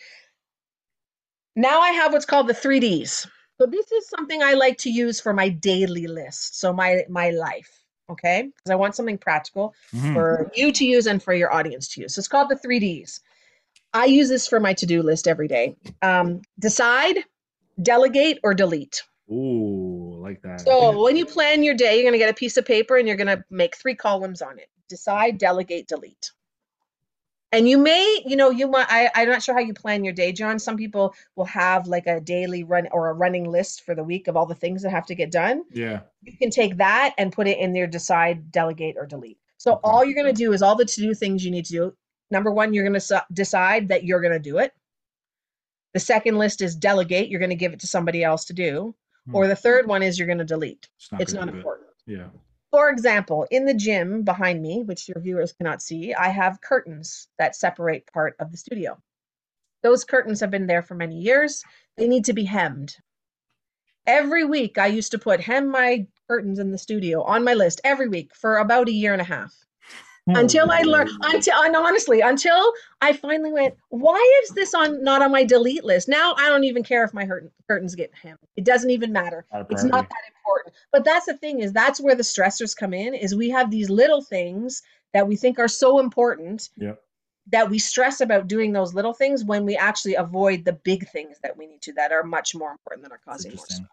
[1.57, 3.27] Now I have what's called the 3Ds.
[3.61, 6.61] So this is something I like to use for my daily list.
[6.61, 8.45] So my my life, okay?
[8.45, 10.13] Because I want something practical Mhm.
[10.13, 12.15] for you to use and for your audience to use.
[12.15, 13.21] So it's called the 3Ds.
[13.93, 15.77] I use this for my to-do list every day.
[16.03, 17.25] Um, decide,
[17.83, 19.03] delegate, or delete.
[19.31, 20.61] Ooh, like that.
[20.61, 23.07] So when you plan your day, you're going to get a piece of paper and
[23.07, 24.69] you're going to make three columns on it.
[24.89, 26.33] Decide, delegate, delete.
[27.51, 30.13] And you may, you know, you might, I, I'm not sure how you plan your
[30.13, 30.59] day, John.
[30.59, 34.29] Some people will have like a daily run or a running list for the week
[34.29, 35.65] of all the things that have to get done.
[35.71, 36.01] yeah.
[36.23, 39.39] You can take that and put it in there, decide, delegate, or delete.
[39.57, 39.81] So Okay.
[39.85, 41.97] all you're going to do is all the to do things you need to do.
[42.31, 44.73] Number one, you're going to decide that you're going to do it.
[45.95, 47.29] The second list is delegate.
[47.29, 48.95] You're going to give it to somebody else to do.
[49.29, 49.35] Hmm.
[49.37, 50.89] Or the third one is you're going to delete.
[51.19, 51.57] it's not do it.
[51.57, 51.89] important.
[52.07, 52.29] Yeah.
[52.71, 57.29] For example, in the gym behind me, which your viewers cannot see, I have curtains
[57.39, 59.01] that separate part of the studio.
[59.83, 61.63] Those curtains have been there for many years.
[61.97, 62.97] They need to be hemmed.
[64.07, 67.81] Every week, I used to put hem my curtains in the studio on my list
[67.85, 69.55] every week for about a year and a half
[70.29, 70.37] Hmm.
[70.37, 75.23] until I learned until and honestly until I finally went why is this on not
[75.23, 76.07] on my delete list?
[76.07, 77.27] Now I don't even care if my
[77.67, 78.39] curtains get hemmed.
[78.55, 79.47] It doesn't even matter.
[79.51, 80.75] Not it's not that important.
[80.93, 83.89] But that's the thing is that's where the stressors come in is we have these
[83.89, 84.83] little things
[85.15, 87.01] that we think are so important Yep.
[87.47, 91.39] that we stress about doing those little things when we actually avoid the big things
[91.43, 93.89] that we need to that are much more important than are causing more stress.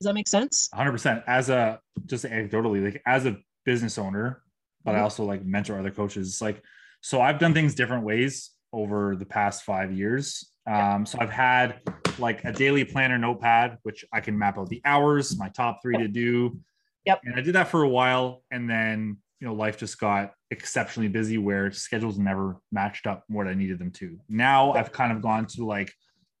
[0.00, 0.70] Does that make sense?
[0.74, 3.36] 100% as a just anecdotally like as a
[3.66, 4.40] business owner
[4.86, 5.02] but i Mhm.
[5.02, 6.40] also like mentor other coaches.
[6.40, 6.62] Like
[7.02, 10.50] so i've done things different ways over the past five years.
[10.66, 11.80] Um so i've had
[12.18, 15.98] like a daily planner notepad which i can map out the hours my top three
[15.98, 16.58] to do.
[17.04, 17.20] Yep.
[17.24, 21.08] and i did that for a while and then you know life just got exceptionally
[21.08, 24.18] busy where schedules never matched up what i needed them to.
[24.28, 25.92] Now i've kind of gone to like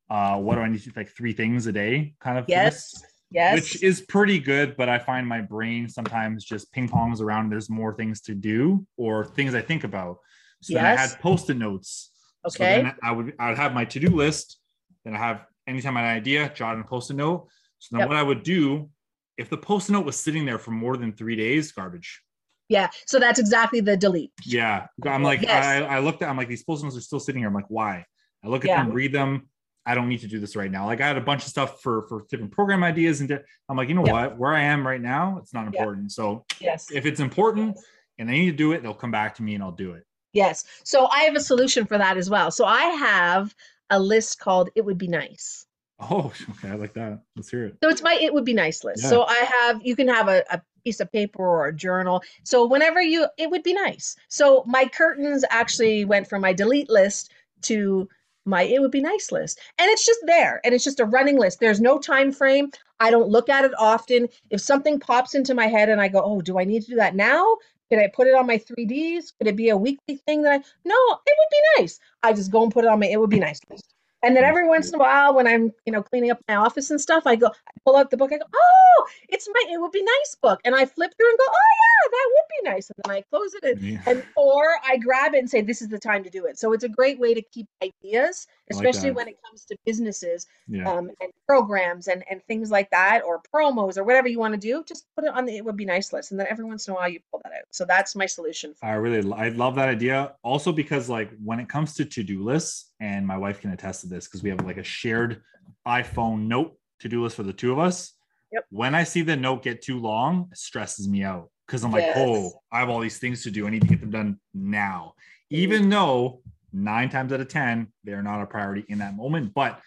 [0.08, 2.74] uh what do i need to like three things a day kind of yes.
[2.74, 7.20] list yes which is pretty good, but I find my brain sometimes just ping pongs
[7.20, 7.50] around.
[7.50, 10.18] There's more things to do or things I think about.
[10.62, 12.10] So then I had post-it notes.
[12.48, 14.58] So okay then I would I would have my to-do list.
[15.04, 17.48] Then I have anytime I had an idea, jot in a post-it note.
[17.78, 18.08] So then Yep.
[18.08, 18.90] what I would do
[19.36, 22.22] if the post-it note was sitting there for more than three days, garbage.
[22.68, 24.86] yeah so that's exactly the delete Yeah.
[25.04, 25.64] I'm like, Yes.
[25.64, 27.48] I, I looked at I'm like, these post-it notes are still sitting here.
[27.48, 28.04] I'm like, why?
[28.44, 28.82] I look at Yeah.
[28.84, 29.48] them, read them.
[29.86, 30.84] I don't need to do this right now.
[30.86, 33.76] Like I had a bunch of stuff for for different program ideas, and di- I'm
[33.76, 34.12] like, you know Yeah.
[34.12, 34.36] what?
[34.38, 36.12] Where I am right now, it's not important.
[36.12, 37.78] So yes if it's important
[38.18, 40.04] and I need to do it, they'll come back to me and I'll do it.
[40.32, 40.64] Yes.
[40.84, 42.50] So I have a solution for that as well.
[42.50, 43.54] So I have
[43.90, 45.64] a list called It Would Be Nice.
[46.00, 46.70] Oh, okay.
[46.70, 47.20] I like that.
[47.36, 47.76] Let's hear it.
[47.82, 49.02] So it's my It Would Be Nice list.
[49.04, 49.10] Yeah.
[49.10, 52.22] So I have, you can have a, a piece of paper or a journal.
[52.44, 54.14] So whenever you, it would be nice.
[54.28, 58.08] So my curtains actually went from my delete list to
[58.46, 59.60] my it would be nice list.
[59.78, 61.60] And it's just there and it's just a running list.
[61.60, 62.70] There's no time frame.
[63.00, 64.28] I don't look at it often.
[64.50, 66.96] If something pops into my head and i go oh do i need to do
[66.96, 67.44] that now?
[67.90, 70.58] Could i put it on my 3ds could it be a weekly thing that i
[70.84, 70.94] no
[71.26, 72.00] it would be nice.
[72.22, 73.60] I just go and put it on my it would be nice.
[73.70, 76.56] list and then every once in a while when i'm you know cleaning up my
[76.56, 79.72] office and stuff i go i pull out the book i go oh it's my
[79.72, 82.62] it would be nice book and i flip through and go oh yeah that would
[82.62, 84.02] be nice and then i close it and Yeah.
[84.06, 86.58] and or I grab it and say this is the time to do it.
[86.58, 89.76] So it's a great way to keep ideas, I like especially when it comes to
[89.86, 90.90] businesses Yeah.
[90.90, 94.60] um, and programs and and things like that, or promos or whatever you want to
[94.60, 94.82] do.
[94.84, 96.92] Just put it on the it would be nice list, and then every once in
[96.92, 97.64] a while you pull that out.
[97.70, 98.74] So that's my solution.
[98.74, 100.34] For I really I love that idea.
[100.42, 104.08] Also because like when it comes to to-do lists, and my wife can attest to
[104.08, 105.42] this because we have like a shared
[105.86, 108.12] iPhone note to-do list for the two of us.
[108.52, 108.64] Yep.
[108.70, 112.04] When I see the note get too long, it stresses me out because I'm like,
[112.04, 112.16] Yes.
[112.18, 113.66] oh, I have all these things to do.
[113.66, 115.14] I need to get them done now.
[115.50, 116.40] Even though
[116.76, 119.54] nine times out of 10, they're not a priority in that moment.
[119.54, 119.80] But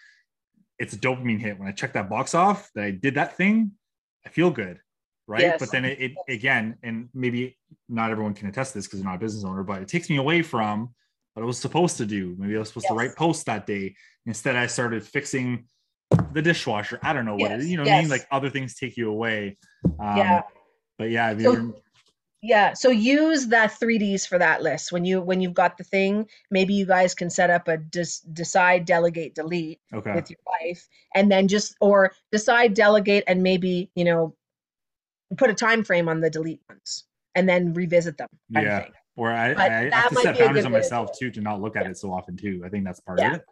[0.78, 1.58] it's a dopamine hit.
[1.58, 3.72] When I check that box off that I did that thing,
[4.26, 4.78] I feel good.
[5.26, 5.42] Right.
[5.42, 5.60] Yes.
[5.60, 7.56] But then it, it again, and maybe
[7.88, 10.10] not everyone can attest to this because they're not a business owner, but it takes
[10.10, 10.92] me away from
[11.34, 12.34] what I was supposed to do.
[12.38, 13.94] Maybe I was supposed to write posts that day.
[14.26, 15.66] Instead, I started fixing
[16.32, 16.98] the dishwasher.
[17.02, 17.70] I don't know what it Yes, is.
[17.70, 18.10] You know what I mean?
[18.10, 19.56] Like other things take you away.
[20.00, 20.42] Um, Yeah.
[20.98, 21.74] But yeah, So-
[22.42, 22.72] Yeah.
[22.72, 24.92] So use that 3Ds for that list.
[24.92, 28.20] When you when you've got the thing, maybe you guys can set up a dis-
[28.20, 29.78] decide, delegate, delete.
[29.92, 30.14] okay.
[30.14, 34.34] with your wife and then just or decide delegate and maybe you know
[35.36, 38.86] put a time frame on the delete ones and then revisit them Yeah.
[39.16, 41.40] Or I, But I have to set boundaries on way to do myself too to
[41.40, 41.90] not look at Yeah.
[41.90, 42.62] it so often too.
[42.64, 43.44] I think that's part Yeah, of it.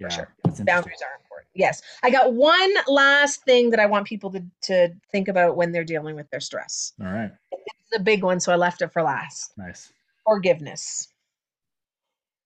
[0.00, 0.28] Yeah, sure.
[0.44, 1.48] boundaries are important.
[1.54, 1.82] Yes.
[2.02, 5.84] I got one last thing that i want people to, to think about when they're
[5.84, 6.92] dealing with their stress.
[7.00, 9.52] All right, it's the big one so i left it for last.
[9.56, 9.92] Nice.
[10.24, 11.08] forgiveness.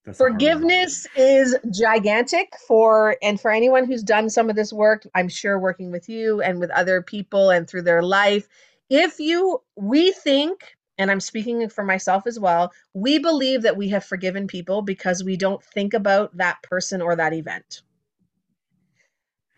[0.05, 0.41] That's a hard one.
[0.41, 5.59] forgiveness is gigantic for and for anyone who's done some of this work i'm sure
[5.61, 8.49] working with you and with other people and through their life.
[8.91, 13.89] If you we think and i'm speaking for myself as well we believe that we
[13.91, 17.83] have forgiven people because we don't think about that person or that event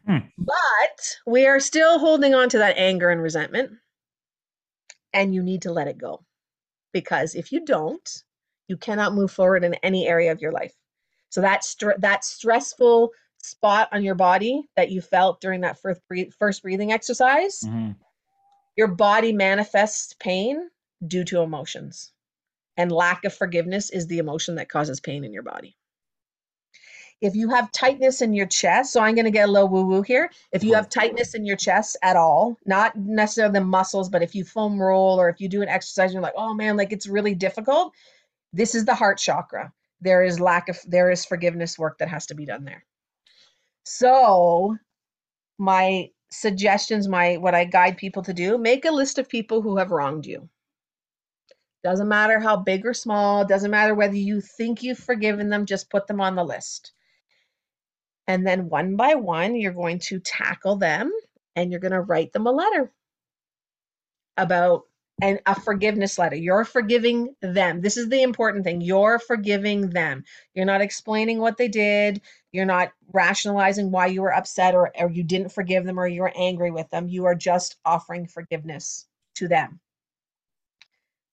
[0.07, 0.19] Hmm.
[0.37, 3.73] but we are still holding on to that anger and resentment
[5.15, 6.23] and you need to let it go
[6.93, 8.25] because if you don't
[8.69, 10.75] you cannot move forward in any area of your life
[11.31, 13.11] so that str- that stressful
[13.43, 17.97] spot on your body that you felt during that first breath- first breathing exercise Mhm.
[18.77, 20.69] your body manifests pain
[21.07, 22.13] due to emotions.
[22.77, 25.77] And lack of forgiveness is the emotion that causes pain in your body.
[27.21, 29.87] If you have tightness in your chest so i'm going to get a little woo
[29.87, 30.31] woo here.
[30.53, 34.35] If you have tightness in your chest at all not necessarily the muscles but if
[34.35, 37.07] you foam roll or if you do an exercise you're like oh man like it's
[37.07, 37.95] really difficult
[38.53, 39.73] this is the heart chakra.
[40.01, 42.85] There is lack of there is forgiveness work that has to be done there.
[43.85, 44.77] So
[45.59, 49.77] my suggestions my what i guide people to do make a list of people who
[49.77, 50.49] have wronged you
[51.85, 55.91] doesn't matter how big or small doesn't matter whether you think you've forgiven them just
[55.91, 56.93] put them on the list.
[58.27, 61.13] And then one by one you're going to tackle them
[61.55, 62.91] and you're going to write them a letter
[64.39, 64.85] about
[65.23, 66.35] and a forgiveness letter.
[66.35, 67.83] You're forgiving them.
[67.83, 68.81] This is the important thing.
[68.81, 70.25] You're forgiving them.
[70.55, 72.23] You're not explaining what they did.
[72.51, 76.23] You're not rationalizing why you were upset or, or you didn't forgive them or you
[76.23, 77.09] were angry with them.
[77.09, 79.81] You are just offering forgiveness to them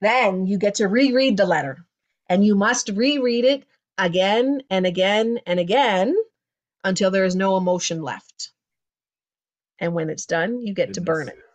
[0.01, 1.85] then you get to reread the letter
[2.29, 3.65] and you must reread it
[3.97, 6.15] again and again and again
[6.83, 8.51] until there is no emotion left
[9.79, 11.45] and when it's done you get to burn it Goodness.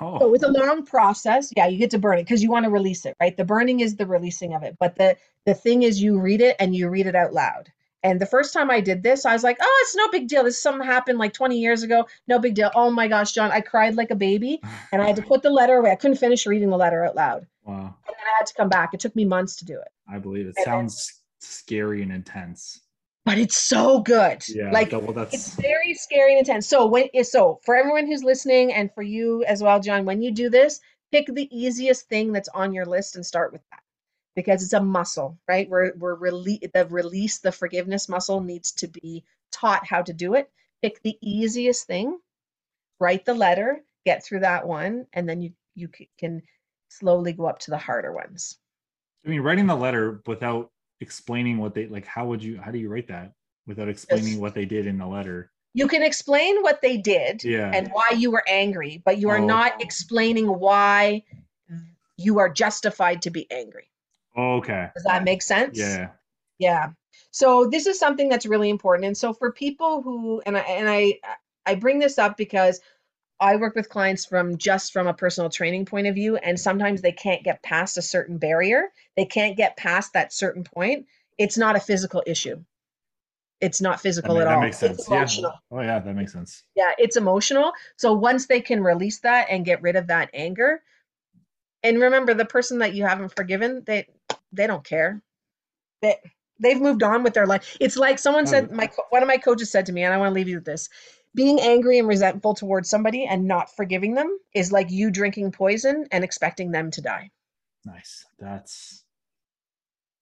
[0.00, 0.18] Oh.
[0.20, 1.52] so Oh, it's a long process.
[1.56, 3.36] Yeah, you get to burn it because you want to release it, right?
[3.36, 4.76] The burning is the releasing of it.
[4.80, 5.16] But the
[5.46, 7.70] the thing is you read it and you read it out loud.
[8.02, 10.44] And the first time I did this, I was like, oh, it's no big deal.
[10.44, 12.06] This something happened like 20 years ago.
[12.28, 12.70] No big deal.
[12.74, 14.60] Oh my gosh, John, I cried like a baby
[14.92, 15.90] and I had to put the letter away.
[15.90, 17.46] I couldn't finish reading the letter out loud.
[17.64, 17.74] wow.
[18.06, 18.94] And then I had to come back.
[18.94, 19.88] It took me months to do it.
[20.08, 22.80] I believe it then- sounds scary and intense.
[23.24, 24.42] But it's so good.
[24.48, 24.70] Yeah.
[24.70, 26.66] Like well, it's very scary and intense.
[26.66, 30.22] So when eh, so for everyone who's listening and for you as well, John, when
[30.22, 30.80] you do this,
[31.12, 33.80] pick the easiest thing that's on your list and start with that.
[34.38, 35.68] Because it's a muscle, right?
[35.68, 40.34] We're we're release the release, the forgiveness muscle needs to be taught how to do
[40.34, 40.48] it.
[40.80, 42.20] Pick the easiest thing,
[43.00, 45.88] write the letter, get through that one, and then you you
[46.20, 46.40] can
[46.88, 48.58] slowly go up to the harder ones.
[49.26, 50.70] I mean, writing the letter without
[51.00, 53.32] explaining what they like, how would you, how do you write that
[53.66, 54.38] without explaining Yes.
[54.38, 55.50] what they did in the letter?
[55.74, 57.72] You can explain what they did Yeah.
[57.74, 59.46] and why you were angry, but you are Oh.
[59.46, 61.24] not explaining why
[62.16, 63.90] you are justified to be angry.
[64.38, 64.88] Oh, okay.
[64.94, 65.76] Does that make sense?
[65.76, 66.10] Yeah.
[66.60, 66.90] Yeah.
[67.32, 69.04] So this is something that's really important.
[69.06, 71.18] And so for people who and I and I
[71.66, 72.80] I bring this up because
[73.40, 77.02] I work with clients from just from a personal training point of view and sometimes
[77.02, 78.84] they can't get past a certain barrier.
[79.16, 81.06] They can't get past that certain point.
[81.36, 82.62] It's not a physical issue.
[83.60, 84.62] It's not physical ma- at that all.
[84.62, 85.04] makes sense.
[85.10, 85.26] Yeah.
[85.72, 85.98] Oh, yeah.
[85.98, 86.62] That makes sense.
[86.76, 87.72] Yeah, it's emotional.
[87.96, 90.80] So once they can release that and get rid of that anger,
[91.82, 94.06] and remember the person that you haven't forgiven, they
[94.52, 95.22] they don't care.
[96.02, 96.16] They
[96.60, 97.76] they've moved on with their life.
[97.80, 100.30] It's like someone said my one of my coaches said to me, and I want
[100.30, 100.88] to leave you with this.
[101.34, 106.06] Being angry and resentful towards somebody and not forgiving them is like you drinking poison
[106.10, 107.30] and expecting them to die.
[107.84, 108.24] Nice.
[108.38, 109.04] That's,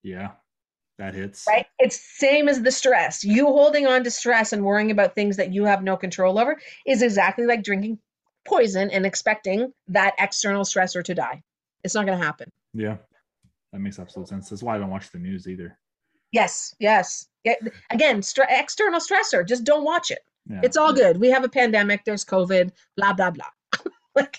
[0.03, 0.33] yeah,
[0.99, 1.47] that hits.
[1.49, 1.67] Right?
[1.79, 3.25] It's same as the stress.
[3.25, 6.61] You holding on to stress and worrying about things that you have no control over
[6.85, 7.99] is exactly like drinking
[8.45, 11.43] poison and expecting that external stressor to die.
[11.85, 12.51] It's not going to happen.
[12.75, 12.97] Yeah.
[13.77, 14.49] That makes absolute sense.
[14.49, 15.79] That's why I don't watch the news either.
[16.33, 17.27] Yes, yes.
[17.91, 19.47] Again, stre- external stressor.
[19.47, 20.21] Just don't watch it.
[20.49, 20.61] Yeah.
[20.63, 21.19] It's all good.
[21.21, 22.05] We have a pandemic.
[22.07, 22.71] There's COVID.
[22.97, 23.45] Blah blah blah.
[24.17, 24.39] like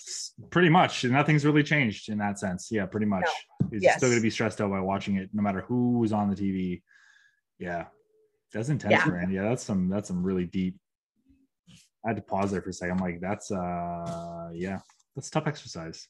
[0.50, 3.28] pretty much nothing's really changed in that sense yeah pretty much
[3.72, 3.98] you're Yes.
[3.98, 6.82] still going to be stressed out by watching it no matter who's on the tv
[7.60, 7.86] yeah
[8.52, 9.06] that's intense Yeah.
[9.06, 10.78] man yeah that's some that's some really deep
[12.04, 14.80] i had to pause there for a second i'm like that's uh yeah
[15.16, 16.08] that's tough exercise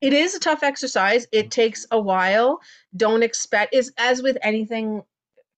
[0.00, 1.26] it is a tough exercise.
[1.32, 1.50] It mm.
[1.50, 2.60] takes a while.
[2.96, 5.02] Don't expect is as with anything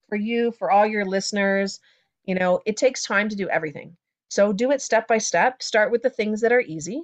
[0.09, 1.81] for you, for all your listeners,
[2.25, 3.97] you know, it takes time to do everything.
[4.29, 5.63] So do it step by step.
[5.63, 7.03] Start with the things that are easy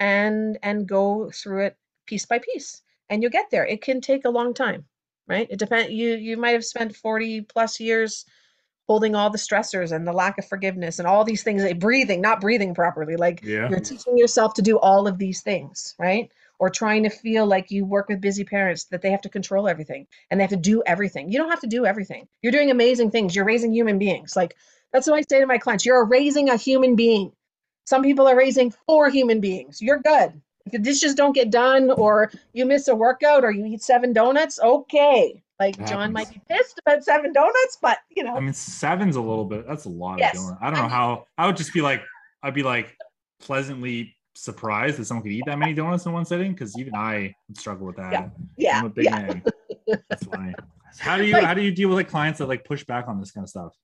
[0.00, 1.76] and and go through it
[2.06, 2.82] piece by piece.
[3.08, 3.66] And you'll get there.
[3.66, 4.84] It can take a long time,
[5.28, 5.46] right?
[5.50, 8.24] It depends you you might have spent 40 plus years
[8.86, 12.20] holding all the stressors and the lack of forgiveness and all these things like breathing
[12.20, 16.30] not breathing properly like yeah you're teaching yourself to do all of these things, right?
[16.58, 19.68] Or trying to feel like you work with busy parents that they have to control
[19.68, 21.30] everything and they have to do everything.
[21.30, 22.28] You don't have to do everything.
[22.42, 23.34] You're doing amazing things.
[23.34, 24.36] You're raising human beings.
[24.36, 24.56] Like
[24.92, 25.84] that's what I say to my clients.
[25.84, 27.32] You're raising a human being.
[27.84, 29.82] Some people are raising four human beings.
[29.82, 30.40] You're good.
[30.64, 34.14] If the dishes don't get done or you miss a workout or you eat seven
[34.14, 35.42] donuts, okay.
[35.60, 39.16] Like It John might be pissed about seven donuts, but you know, i mean seven's
[39.16, 40.34] a little bit that's a lot Yes.
[40.36, 42.02] of donuts i don't I know mean- how i would just be like
[42.42, 42.96] i'd be like
[43.40, 47.32] pleasantly surprised that someone could eat that many donuts in one sitting because even i
[47.48, 48.28] would struggle with that Yeah.
[48.56, 49.20] yeah, i'm a big yeah.
[49.22, 49.42] man
[50.10, 50.54] that's funny
[50.98, 53.06] how do you Like- how do you deal with like clients that like push back
[53.06, 53.74] on this kind of stuff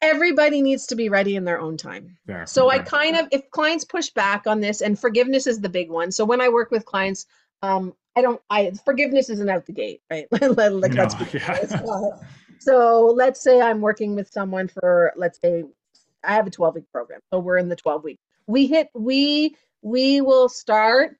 [0.00, 2.16] Everybody needs to be ready in their own time.
[2.24, 2.46] Fair.
[2.46, 5.90] So I kind of, if clients push back on this, and forgiveness is the big
[5.90, 6.12] one.
[6.12, 7.26] So when I work with clients,
[7.62, 10.26] um, I don't, I forgiveness isn't out the gate, right?
[10.32, 11.66] like, let's be yeah.
[12.60, 15.62] So let's say I'm working with someone for, let's say,
[16.24, 18.18] I have a 12 week program, so we're in the 12 week.
[18.48, 21.16] We hit, we we will start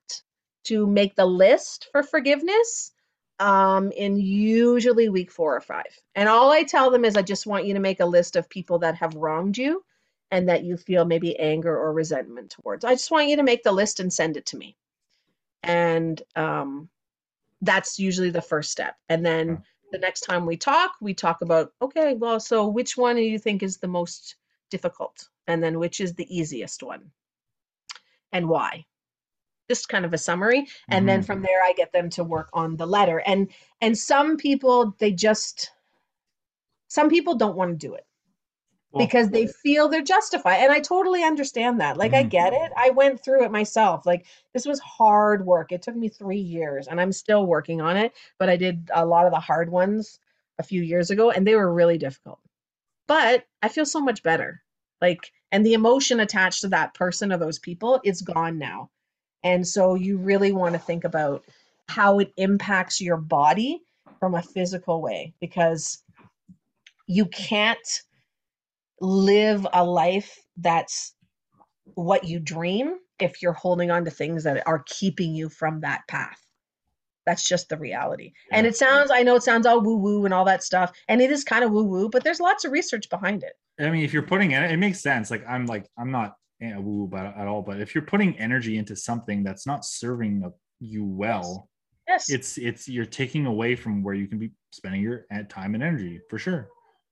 [0.64, 2.90] to make the list for forgiveness
[3.38, 5.96] um, in usually week four or five.
[6.16, 8.50] And all I tell them is, I just want you to make a list of
[8.50, 9.84] people that have wronged you
[10.32, 12.84] and that you feel maybe anger or resentment towards.
[12.84, 14.76] I just want you to make the list and send it to me.
[15.68, 16.88] And um,
[17.62, 18.96] that's usually the first step.
[19.08, 19.62] And then Okay.
[19.92, 23.38] the next time we talk, we talk about, okay, well, so which one do you
[23.38, 24.36] think is the most
[24.70, 25.28] difficult?
[25.46, 27.12] And then which is the easiest one?
[28.32, 28.86] And why?
[29.70, 30.66] Just kind of a summary.
[30.90, 31.26] And then Mhm.
[31.26, 33.20] from there I get them to work on the letter.
[33.26, 35.72] And and some people they just
[36.88, 38.07] some people don't want to do it
[38.92, 40.56] Well, because they feel they're justified.
[40.58, 41.96] And I totally understand that.
[41.98, 42.30] Like, I Mhm.
[42.30, 42.72] get it.
[42.76, 44.06] I went through it myself.
[44.06, 45.72] Like, this was hard work.
[45.72, 48.12] It took me three years and I'm still working on it.
[48.38, 50.18] But I did a lot of the hard ones
[50.58, 52.40] a few years ago and they were really difficult.
[53.06, 54.62] But I feel so much better.
[55.00, 58.90] Like, and the emotion attached to that person or those people is gone now.
[59.44, 61.44] And so you really want to think about
[61.88, 63.82] how it impacts your body
[64.20, 66.02] from a physical way because
[67.06, 68.02] you can't
[69.00, 71.14] live a life that's
[71.94, 76.02] what you dream if you're holding on to things that are keeping you from that
[76.08, 76.38] path.
[77.26, 78.32] That's just the reality.
[78.52, 80.92] And it sounds, I know it sounds all woo woo and all that stuff.
[81.08, 83.52] And it is kind of woo woo, but there's lots of research behind it.
[83.78, 85.30] I mean, if you're putting it, it makes sense.
[85.30, 88.78] Like I'm like I'm not eh, woo it at all, but if you're putting energy
[88.78, 91.68] into something that's not serving you well,
[92.08, 95.74] Yes, it's it's you're taking away from where you can be spending your eh, time
[95.74, 96.68] and energy for sure.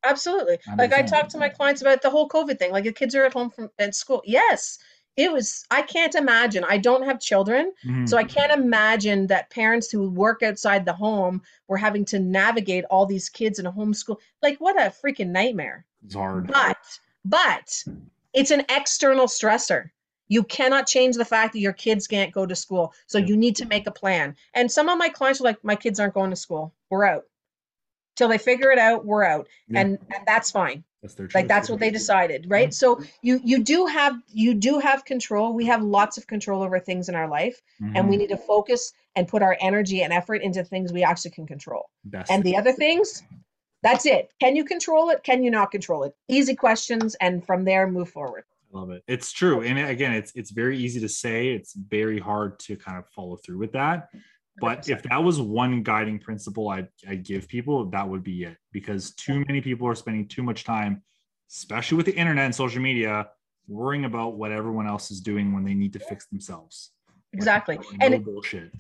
[0.07, 0.59] Absolutely.
[0.79, 1.07] Like I 100%.
[1.11, 2.73] talk to my clients about the whole COVID thing.
[2.73, 4.23] Like the kids are at home from at school.
[4.25, 4.79] Yes,
[5.17, 8.07] it was i can't imagine i don't have children Mhm.
[8.07, 12.85] so i can't imagine that parents who work outside the home were having to navigate
[12.91, 16.49] all these kids in a homeschool like what a freaking nightmare it's hard.
[16.49, 16.77] but
[17.25, 17.83] but
[18.35, 19.89] it's an external stressor
[20.29, 23.25] you cannot change the fact that your kids can't go to school so Yeah.
[23.29, 25.99] you need to make a plan and some of my clients are like my kids
[25.99, 27.25] aren't going to school we're out
[28.17, 29.81] till they figure it out we're out Yeah.
[29.81, 31.35] and and that's fine That's their choice.
[31.35, 35.53] like that's what they decided right so you you do have you do have control
[35.55, 37.61] we have lots of control over things in our life
[37.95, 38.19] and we Mhm.
[38.21, 41.89] need to focus and put our energy and effort into things we actually can control
[42.05, 42.31] Best.
[42.31, 43.23] and the other things
[43.83, 47.65] that's it can you control it can you not control it easy questions and from
[47.65, 48.45] there move forward
[48.75, 49.05] I love it.
[49.07, 51.49] It's true, and again, it's it's very easy to say.
[51.51, 54.09] It's very hard to kind of follow through with that.
[54.59, 58.57] But if that was one guiding principle I'd, I'd give people, that would be it.
[58.73, 61.03] Because too many people are spending too much time,
[61.51, 63.29] especially with the internet and social media,
[63.69, 66.91] worrying about what everyone else is doing when they need to fix themselves.
[67.09, 67.77] Like, exactly.
[67.77, 68.73] no and bullshit.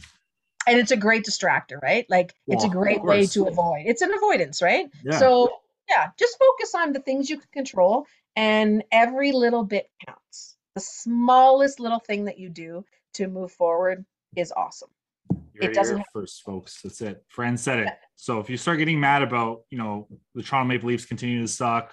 [0.67, 2.07] and it's a great distractor right?
[2.09, 4.89] Like it's a great way to avoid it's an avoidance right?
[5.05, 5.19] Yeah.
[5.19, 5.51] so
[5.89, 10.57] yeah just focus on the things you can control and every little bit counts.
[10.75, 14.05] The smallest little thing that you do to move forward
[14.37, 14.91] is awesome
[15.61, 16.81] It doesn't first, folks.
[16.83, 17.25] That's it.
[17.29, 17.89] Fran said it.
[18.17, 21.49] So if you start getting mad about, you know, the Toronto Maple Leafs continue to
[21.49, 21.93] suck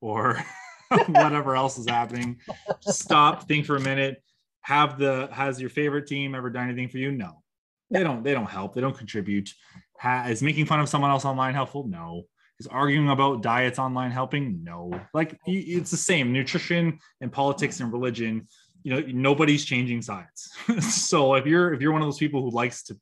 [0.00, 0.42] or
[1.08, 2.38] whatever else is happening,
[2.80, 4.22] stop, think for a minute.
[4.62, 7.10] Have the has your favorite team ever done anything for you?
[7.12, 7.42] No.
[7.90, 9.50] They don't, they don't help, they don't contribute.
[9.98, 11.86] Ha, is making fun of someone else online helpful?
[11.86, 12.24] No.
[12.60, 14.62] Is arguing about diets online helping?
[14.62, 14.92] No.
[15.14, 16.30] Like it's the same.
[16.30, 18.46] Nutrition and politics and religion
[18.82, 20.50] you know nobody's changing sides.
[20.80, 22.98] So if you're if you're one of those people who likes to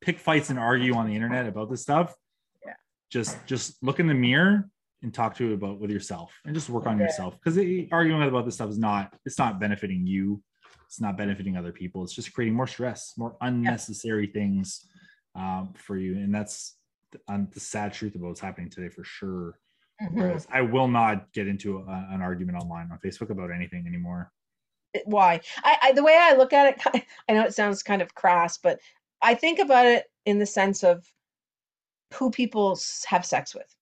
[0.00, 2.14] pick fights and argue on the internet about this stuff
[2.64, 2.74] Yeah.
[3.10, 4.68] just just look in the mirror
[5.02, 7.04] and talk to it about with yourself and just work on Yeah.
[7.04, 7.34] yourself.
[7.38, 7.56] Because
[7.92, 10.42] arguing about this stuff is not it's not benefiting you.
[10.86, 12.02] It's not benefiting other people.
[12.04, 14.86] It's just creating more stress more unnecessary things
[15.34, 16.16] um, for you.
[16.16, 16.76] And that's
[17.12, 19.58] the, um, the sad truth about what's happening today for sure.
[20.00, 20.12] Mhm.
[20.12, 24.30] whereas i will not get into a, an argument online on facebook about anything anymore
[25.04, 25.40] why?
[25.62, 28.58] I, I the way i look at it i know it sounds kind of crass
[28.58, 28.80] but
[29.22, 31.10] i think about it in the sense of
[32.14, 33.74] who people have sex with.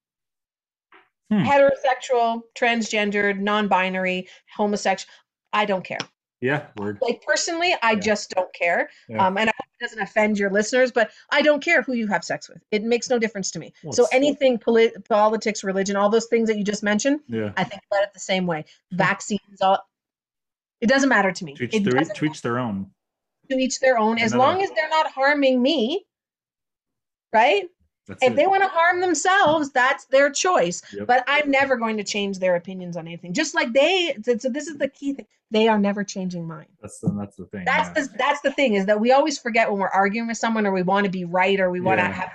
[1.31, 1.45] Hmm.
[1.45, 5.13] heterosexual transgendered non-binary homosexual
[5.53, 5.99] i don't care.
[6.41, 6.99] Yeah word.
[7.01, 8.01] Like personally i Yeah.
[8.01, 9.27] just don't care Yeah.
[9.27, 12.07] um and i hope it doesn't offend your listeners but i don't care who you
[12.09, 12.63] have sex with.
[12.71, 13.73] It makes no difference to me.
[13.83, 17.53] Well, so anything polit- politics religion all those things that you just mentioned yeah.
[17.57, 18.65] I think about it the same way.
[18.93, 19.79] Vaccines all
[20.81, 22.91] it doesn't matter to me to each, their, to each their own.
[23.51, 26.05] to each their own as Another- long as they're not harming me
[27.33, 27.64] right
[28.07, 28.37] That's if it.
[28.37, 31.07] they want to harm themselves that's their choice Yep.
[31.07, 34.66] but i'm never going to change their opinions on anything just like they so this
[34.68, 37.64] is the key thing they are never changing mine that's the that's the thing.
[37.64, 38.05] that's yeah.
[38.05, 40.72] the that's the thing is that we always forget when we're arguing with someone or
[40.72, 42.31] we want to be right or we want to have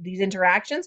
[0.00, 0.86] these interactions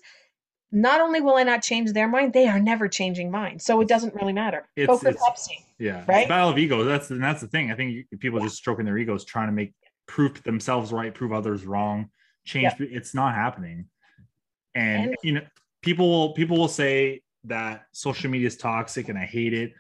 [0.72, 3.88] not only will i not change their mind they are never changing mine so it
[3.88, 6.04] doesn't really matter It's- or it's- pepsi yeah.
[6.10, 6.28] right?
[6.28, 6.86] Battle of egos.
[6.86, 7.72] That's and that's the thing.
[7.72, 9.74] I think people just stroking their egos, trying to make
[10.08, 12.10] prove themselves right, prove others wrong,
[12.44, 12.74] change.
[12.80, 13.86] It's not happening.
[14.76, 15.42] And, And- you know,
[15.82, 19.72] people will people will say that social media is toxic and I hate it.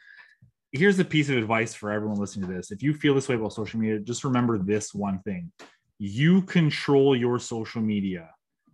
[0.71, 2.71] Here's a piece of advice for everyone listening to this.
[2.71, 5.51] If you feel this way about social media, just remember this one thing.
[5.97, 8.29] You control your social media.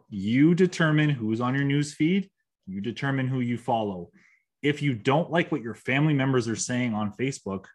[0.10, 2.30] You determine who's on your news feed.
[2.68, 4.12] You determine who you follow.
[4.62, 7.66] If you don't like what your family members are saying on Facebook,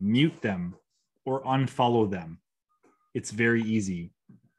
[0.00, 0.74] mute them
[1.24, 2.40] or unfollow them.
[3.14, 4.12] It's very easy.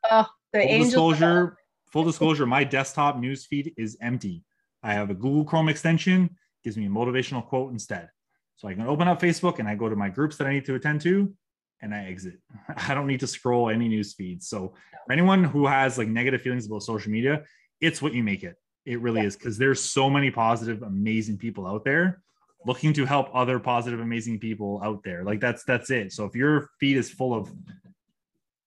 [0.10, 1.58] oh the Full disclosure,
[1.92, 4.44] full disclosure, my desktop news feed is empty.
[4.82, 8.10] I have a Google Chrome extension, gives me a motivational quote instead.
[8.56, 10.66] So I can open up Facebook and I go to my groups that I need
[10.66, 11.34] to attend to
[11.82, 12.40] and I exit.
[12.90, 14.48] I don't need to scroll any news feeds.
[14.48, 14.74] So
[15.06, 17.44] for anyone who has like negative feelings about social media,
[17.82, 18.56] it's what you make it.
[18.86, 19.28] It really Yeah.
[19.28, 22.22] is because there's so many positive, amazing people out there
[22.66, 25.24] looking to help other positive, amazing people out there.
[25.24, 26.12] Like that's that's it.
[26.12, 27.50] So if your feed is full of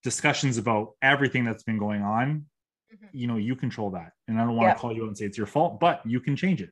[0.03, 2.47] discussions about everything that's been going on,
[2.93, 3.09] Mhm.
[3.13, 4.13] you know, you control that.
[4.29, 4.75] And I don't want Yeah.
[4.75, 6.71] to call you out and say it's your fault, but you can change it.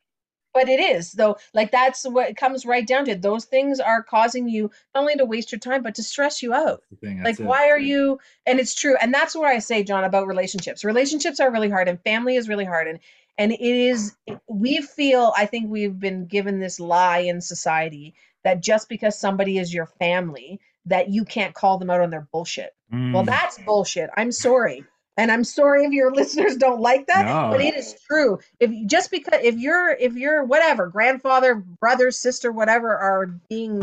[0.53, 1.13] But it is.
[1.13, 3.15] Though like that's what it comes right down to.
[3.15, 6.53] Those things are causing you not only to waste your time but to stress you
[6.53, 6.83] out.
[7.01, 7.23] Thing.
[7.23, 7.45] like it.
[7.45, 10.85] why are you and it's true and that's what i say john about relationships.
[10.85, 12.99] Relationships are really hard and family is really hard and
[13.39, 14.17] and it is
[14.49, 19.59] we feel i think we've been given this lie in society that just because somebody
[19.59, 22.75] is your family that you can't call them out on their bullshit.
[22.91, 24.11] Well Mm, that's bullshit.
[24.17, 24.85] I'm sorry
[25.21, 27.51] and i'm sorry if your listeners don't like that No.
[27.51, 32.51] but it is true if just because if you're if you're whatever grandfather brother sister
[32.53, 33.83] whatever are being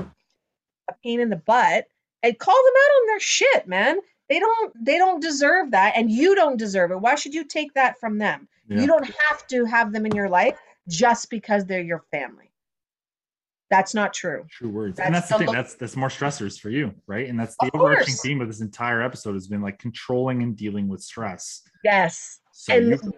[0.89, 1.87] a pain in the butt
[2.23, 3.99] and call them out on their shit, man.
[4.29, 6.99] They don't they don't deserve that and you don't deserve it.
[6.99, 8.47] Why should you take that from them?
[8.67, 8.81] Yeah.
[8.81, 10.57] You don't have to have them in your life
[10.89, 12.51] just because they're your family.
[13.69, 14.45] That's not true.
[14.49, 14.97] True words.
[14.97, 15.47] That's and that's the the thing.
[15.47, 17.27] lo- That's that's more stressors for you, right?
[17.27, 18.21] And that's the Of overarching course.
[18.21, 21.63] theme of this entire episode has been like controlling and dealing with stress.
[21.83, 22.39] Yes.
[22.53, 23.13] So And- you,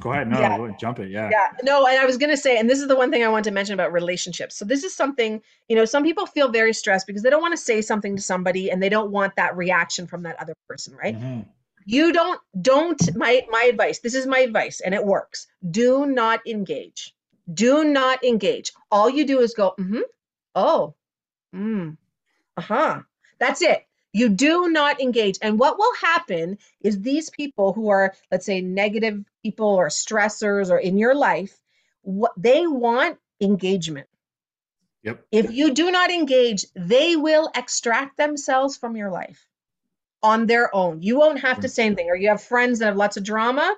[0.00, 0.28] go ahead.
[0.28, 0.56] No, Yeah.
[0.56, 1.10] go ahead, jump it.
[1.10, 1.28] Yeah.
[1.30, 1.48] Yeah.
[1.62, 3.44] No, and I was going to say, and this is the one thing I want
[3.44, 4.56] to mention about relationships.
[4.56, 7.52] So, this is something, you know, some people feel very stressed because they don't want
[7.52, 10.94] to say something to somebody and they don't want that reaction from that other person,
[10.96, 11.18] right?
[11.20, 11.46] Mhm.
[11.84, 15.48] You don't, don't, my, my advice, this is my advice and it works.
[15.70, 17.12] Do not engage.
[17.52, 18.72] Do not engage.
[18.90, 20.00] All you do is go, mm hmm,
[20.54, 20.94] oh,
[21.54, 21.96] mm,
[22.56, 23.02] uh huh.
[23.38, 23.86] That's it.
[24.12, 25.38] You do not engage.
[25.42, 30.70] And what will happen is these people who are, let's say, negative people or stressors
[30.70, 31.56] or in your life,
[32.02, 34.06] what they want engagement.
[35.02, 35.24] Yep.
[35.32, 39.46] If you do not engage, they will extract themselves from your life
[40.22, 41.02] on their own.
[41.02, 41.70] You won't have to Mm.
[41.70, 42.10] say anything.
[42.10, 43.74] Or you have friends that have lots of drama.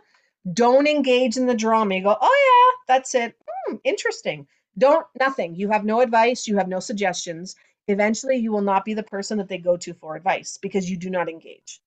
[0.53, 1.95] Don't engage in the drama.
[1.95, 3.37] You go, oh yeah, that's it.
[3.67, 4.47] Hmm, interesting.
[4.77, 5.55] Don't nothing.
[5.55, 6.47] You have no advice.
[6.47, 7.57] You have no suggestions.
[7.87, 10.97] Eventually, you will not be the person that they go to for advice because you
[10.97, 11.81] do not engage.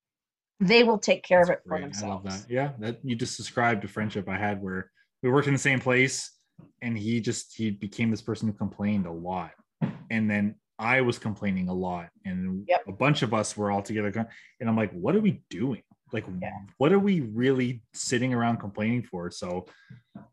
[0.60, 1.96] They will take care of That's it for great.
[1.96, 2.46] I love themselves.
[2.46, 2.52] that.
[2.52, 4.90] Yeah, that you just described a friendship I had where
[5.22, 6.32] we worked in the same place,
[6.82, 9.52] and he just he became this person who complained a lot,
[10.10, 12.82] and then I was complaining a lot, and Yep.
[12.88, 14.28] a bunch of us were all together,
[14.60, 15.82] and I'm like, what are we doing?
[16.12, 16.52] Like, Yeah.
[16.78, 19.30] what are we really sitting around complaining for?
[19.30, 19.66] So,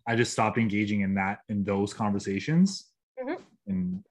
[0.07, 3.41] I just stopped engaging in that in those conversations, Mhm.
[3.67, 4.03] and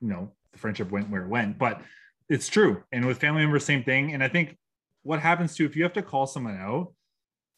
[0.00, 1.58] you know, the friendship went where it went.
[1.58, 1.82] But
[2.28, 4.12] it's true, and with family members, same thing.
[4.12, 4.58] And I think
[5.02, 6.92] what happens too if you have to call someone out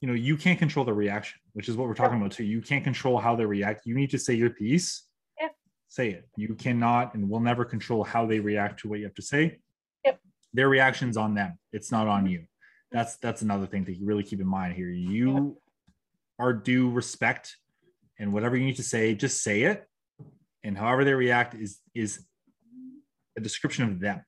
[0.03, 2.61] you know you can't control the reaction which is what we're talking about too you
[2.61, 5.09] can't control how they react you need to say your piece
[5.40, 5.49] Yeah.
[5.88, 9.14] say it you cannot and will never control how they react to what you have
[9.14, 9.59] to say
[10.05, 10.20] Yep.
[10.53, 12.30] their reaction's on them it's not on Mhm.
[12.32, 12.46] you
[12.91, 15.57] that's that's another thing to really keep in mind here you
[16.39, 17.57] are due respect
[18.18, 19.86] and whatever you need to say just say it
[20.64, 22.24] and however they react is is
[23.36, 24.24] a description of them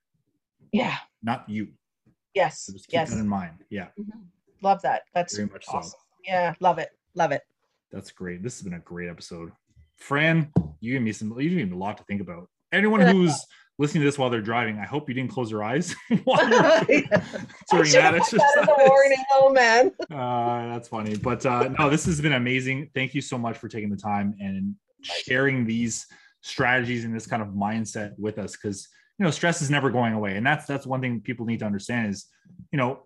[0.73, 0.97] Yeah.
[1.23, 1.69] not you
[2.35, 2.61] Yes.
[2.67, 3.11] so just keep Yes.
[3.11, 4.27] that in mind yeah Mhm.
[4.63, 5.05] Love that.
[5.15, 5.81] That's very much so.
[6.23, 6.53] Yeah.
[6.61, 6.91] Love it.
[7.15, 7.41] Love it.
[7.91, 8.43] That's great.
[8.43, 9.53] This has been a great episode.
[9.97, 12.47] Fran, you gave me some you gave me a lot to think about.
[12.71, 13.43] Anyone who's
[13.81, 16.65] listening to this while they're driving, I hope you didn't close your eyes while you're
[16.65, 16.83] I
[17.71, 18.67] during that have that as a exercise.
[18.87, 19.25] warning.
[19.33, 19.91] Oh man.
[20.11, 21.17] Uh, that's funny.
[21.17, 22.91] But uh, no, this has been amazing.
[22.95, 26.07] Thank you so much for taking the time and sharing these
[26.43, 28.87] strategies and this kind of mindset with us because
[29.19, 31.67] you know stress is never going away and that's that's one thing people need to
[31.67, 32.27] understand is
[32.73, 33.01] you know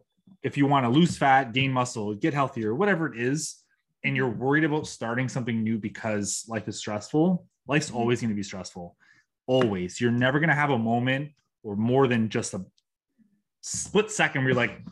[0.45, 3.57] if you want to lose fat gain muscle get healthier whatever it is
[4.05, 7.97] and you're worried about starting something new because life is stressful life's Mhm.
[7.97, 8.97] always going to be stressful
[9.47, 10.01] always.
[10.01, 11.31] You're never going to have a moment
[11.63, 12.65] or more than just a
[13.63, 14.83] split second where you're like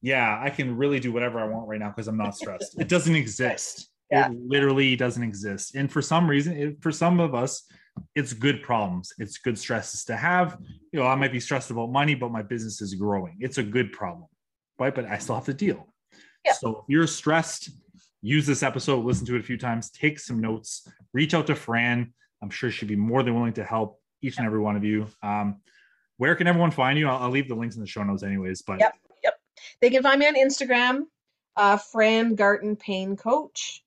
[0.00, 2.80] yeah i can really do whatever i want right now because i'm not stressed.
[2.80, 3.90] It doesn't exist.
[4.10, 4.30] Yeah.
[4.30, 5.74] it literally doesn't exist.
[5.74, 7.70] And for some reason it, for some of us
[8.16, 9.12] it's good problems.
[9.18, 10.58] It's good stresses to have.
[10.92, 13.36] You know i might be stressed about money but my business is growing.
[13.40, 14.28] It's a good problem
[14.78, 14.94] right?
[14.94, 15.86] But i still have to deal.
[16.44, 16.52] Yeah.
[16.52, 17.70] so if you're stressed
[18.22, 21.54] use this episode listen to it a few times take some notes reach out to
[21.54, 22.12] fran
[22.44, 25.06] i'm sure she'd be more than willing to help each and every one of you
[25.22, 25.60] um,
[26.18, 28.62] where can everyone find you I'll, I'll leave the links in the show notes anyways
[28.62, 28.94] but Yep.
[29.24, 29.40] Yep.
[29.80, 31.06] They can find me on Instagram,
[31.56, 33.82] uh, Fran Garten Pain Coach.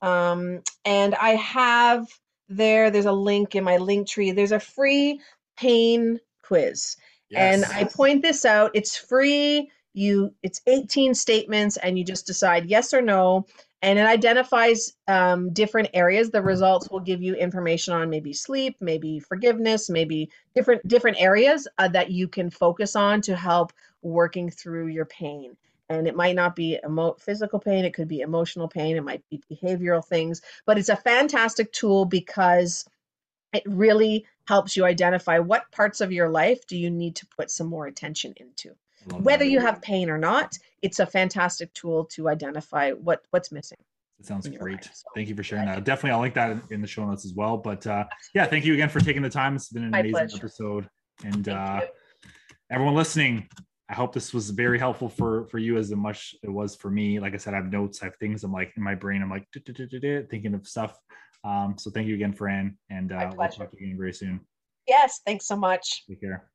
[0.00, 2.08] Um, and I have
[2.48, 4.32] there, there's a link in my link tree.
[4.32, 5.20] There's a free
[5.56, 6.96] pain quiz.
[7.34, 7.64] And.
[7.64, 8.72] I point this out.
[8.74, 9.70] It's free.
[9.94, 13.46] You it's 18 statements and you just decide yes or no.
[13.82, 16.30] And it identifies um, different areas.
[16.30, 21.66] The results will give you information on maybe sleep, maybe forgiveness, maybe different different areas
[21.78, 23.72] uh, that you can focus on to help
[24.02, 25.56] working through your pain.
[25.88, 29.22] And it might not be emo- physical pain, it could be emotional pain, it might
[29.28, 32.86] be behavioral things, but it's a fantastic tool because
[33.52, 37.50] it really helps you identify what parts of your life do you need to put
[37.50, 38.74] some more attention into.
[39.06, 43.78] Whether you have pain or not, it's a fantastic tool to identify what what's missing.
[44.18, 44.84] It sounds great.
[44.84, 45.82] so, Thank you for sharing that.
[45.84, 47.56] Definitely, I'll link that in- the show notes as well.
[47.56, 49.56] But uh, yeah, thank you again for taking the time.
[49.56, 50.36] It's been an My amazing pleasure.
[50.36, 50.88] episode,
[51.24, 51.80] and uh,
[52.70, 53.48] everyone listening,
[53.88, 57.18] I hope this was very helpful for for you as much it was for me.
[57.18, 58.44] Like I said, I have notes, I have things.
[58.44, 60.96] I'm like in my brain, I'm like thinking of stuff.
[61.44, 64.40] Um, so thank you again, Fran, and uh, we'll talk to you again very soon.
[64.86, 66.04] Yes, thanks so much.
[66.08, 66.48] Take care.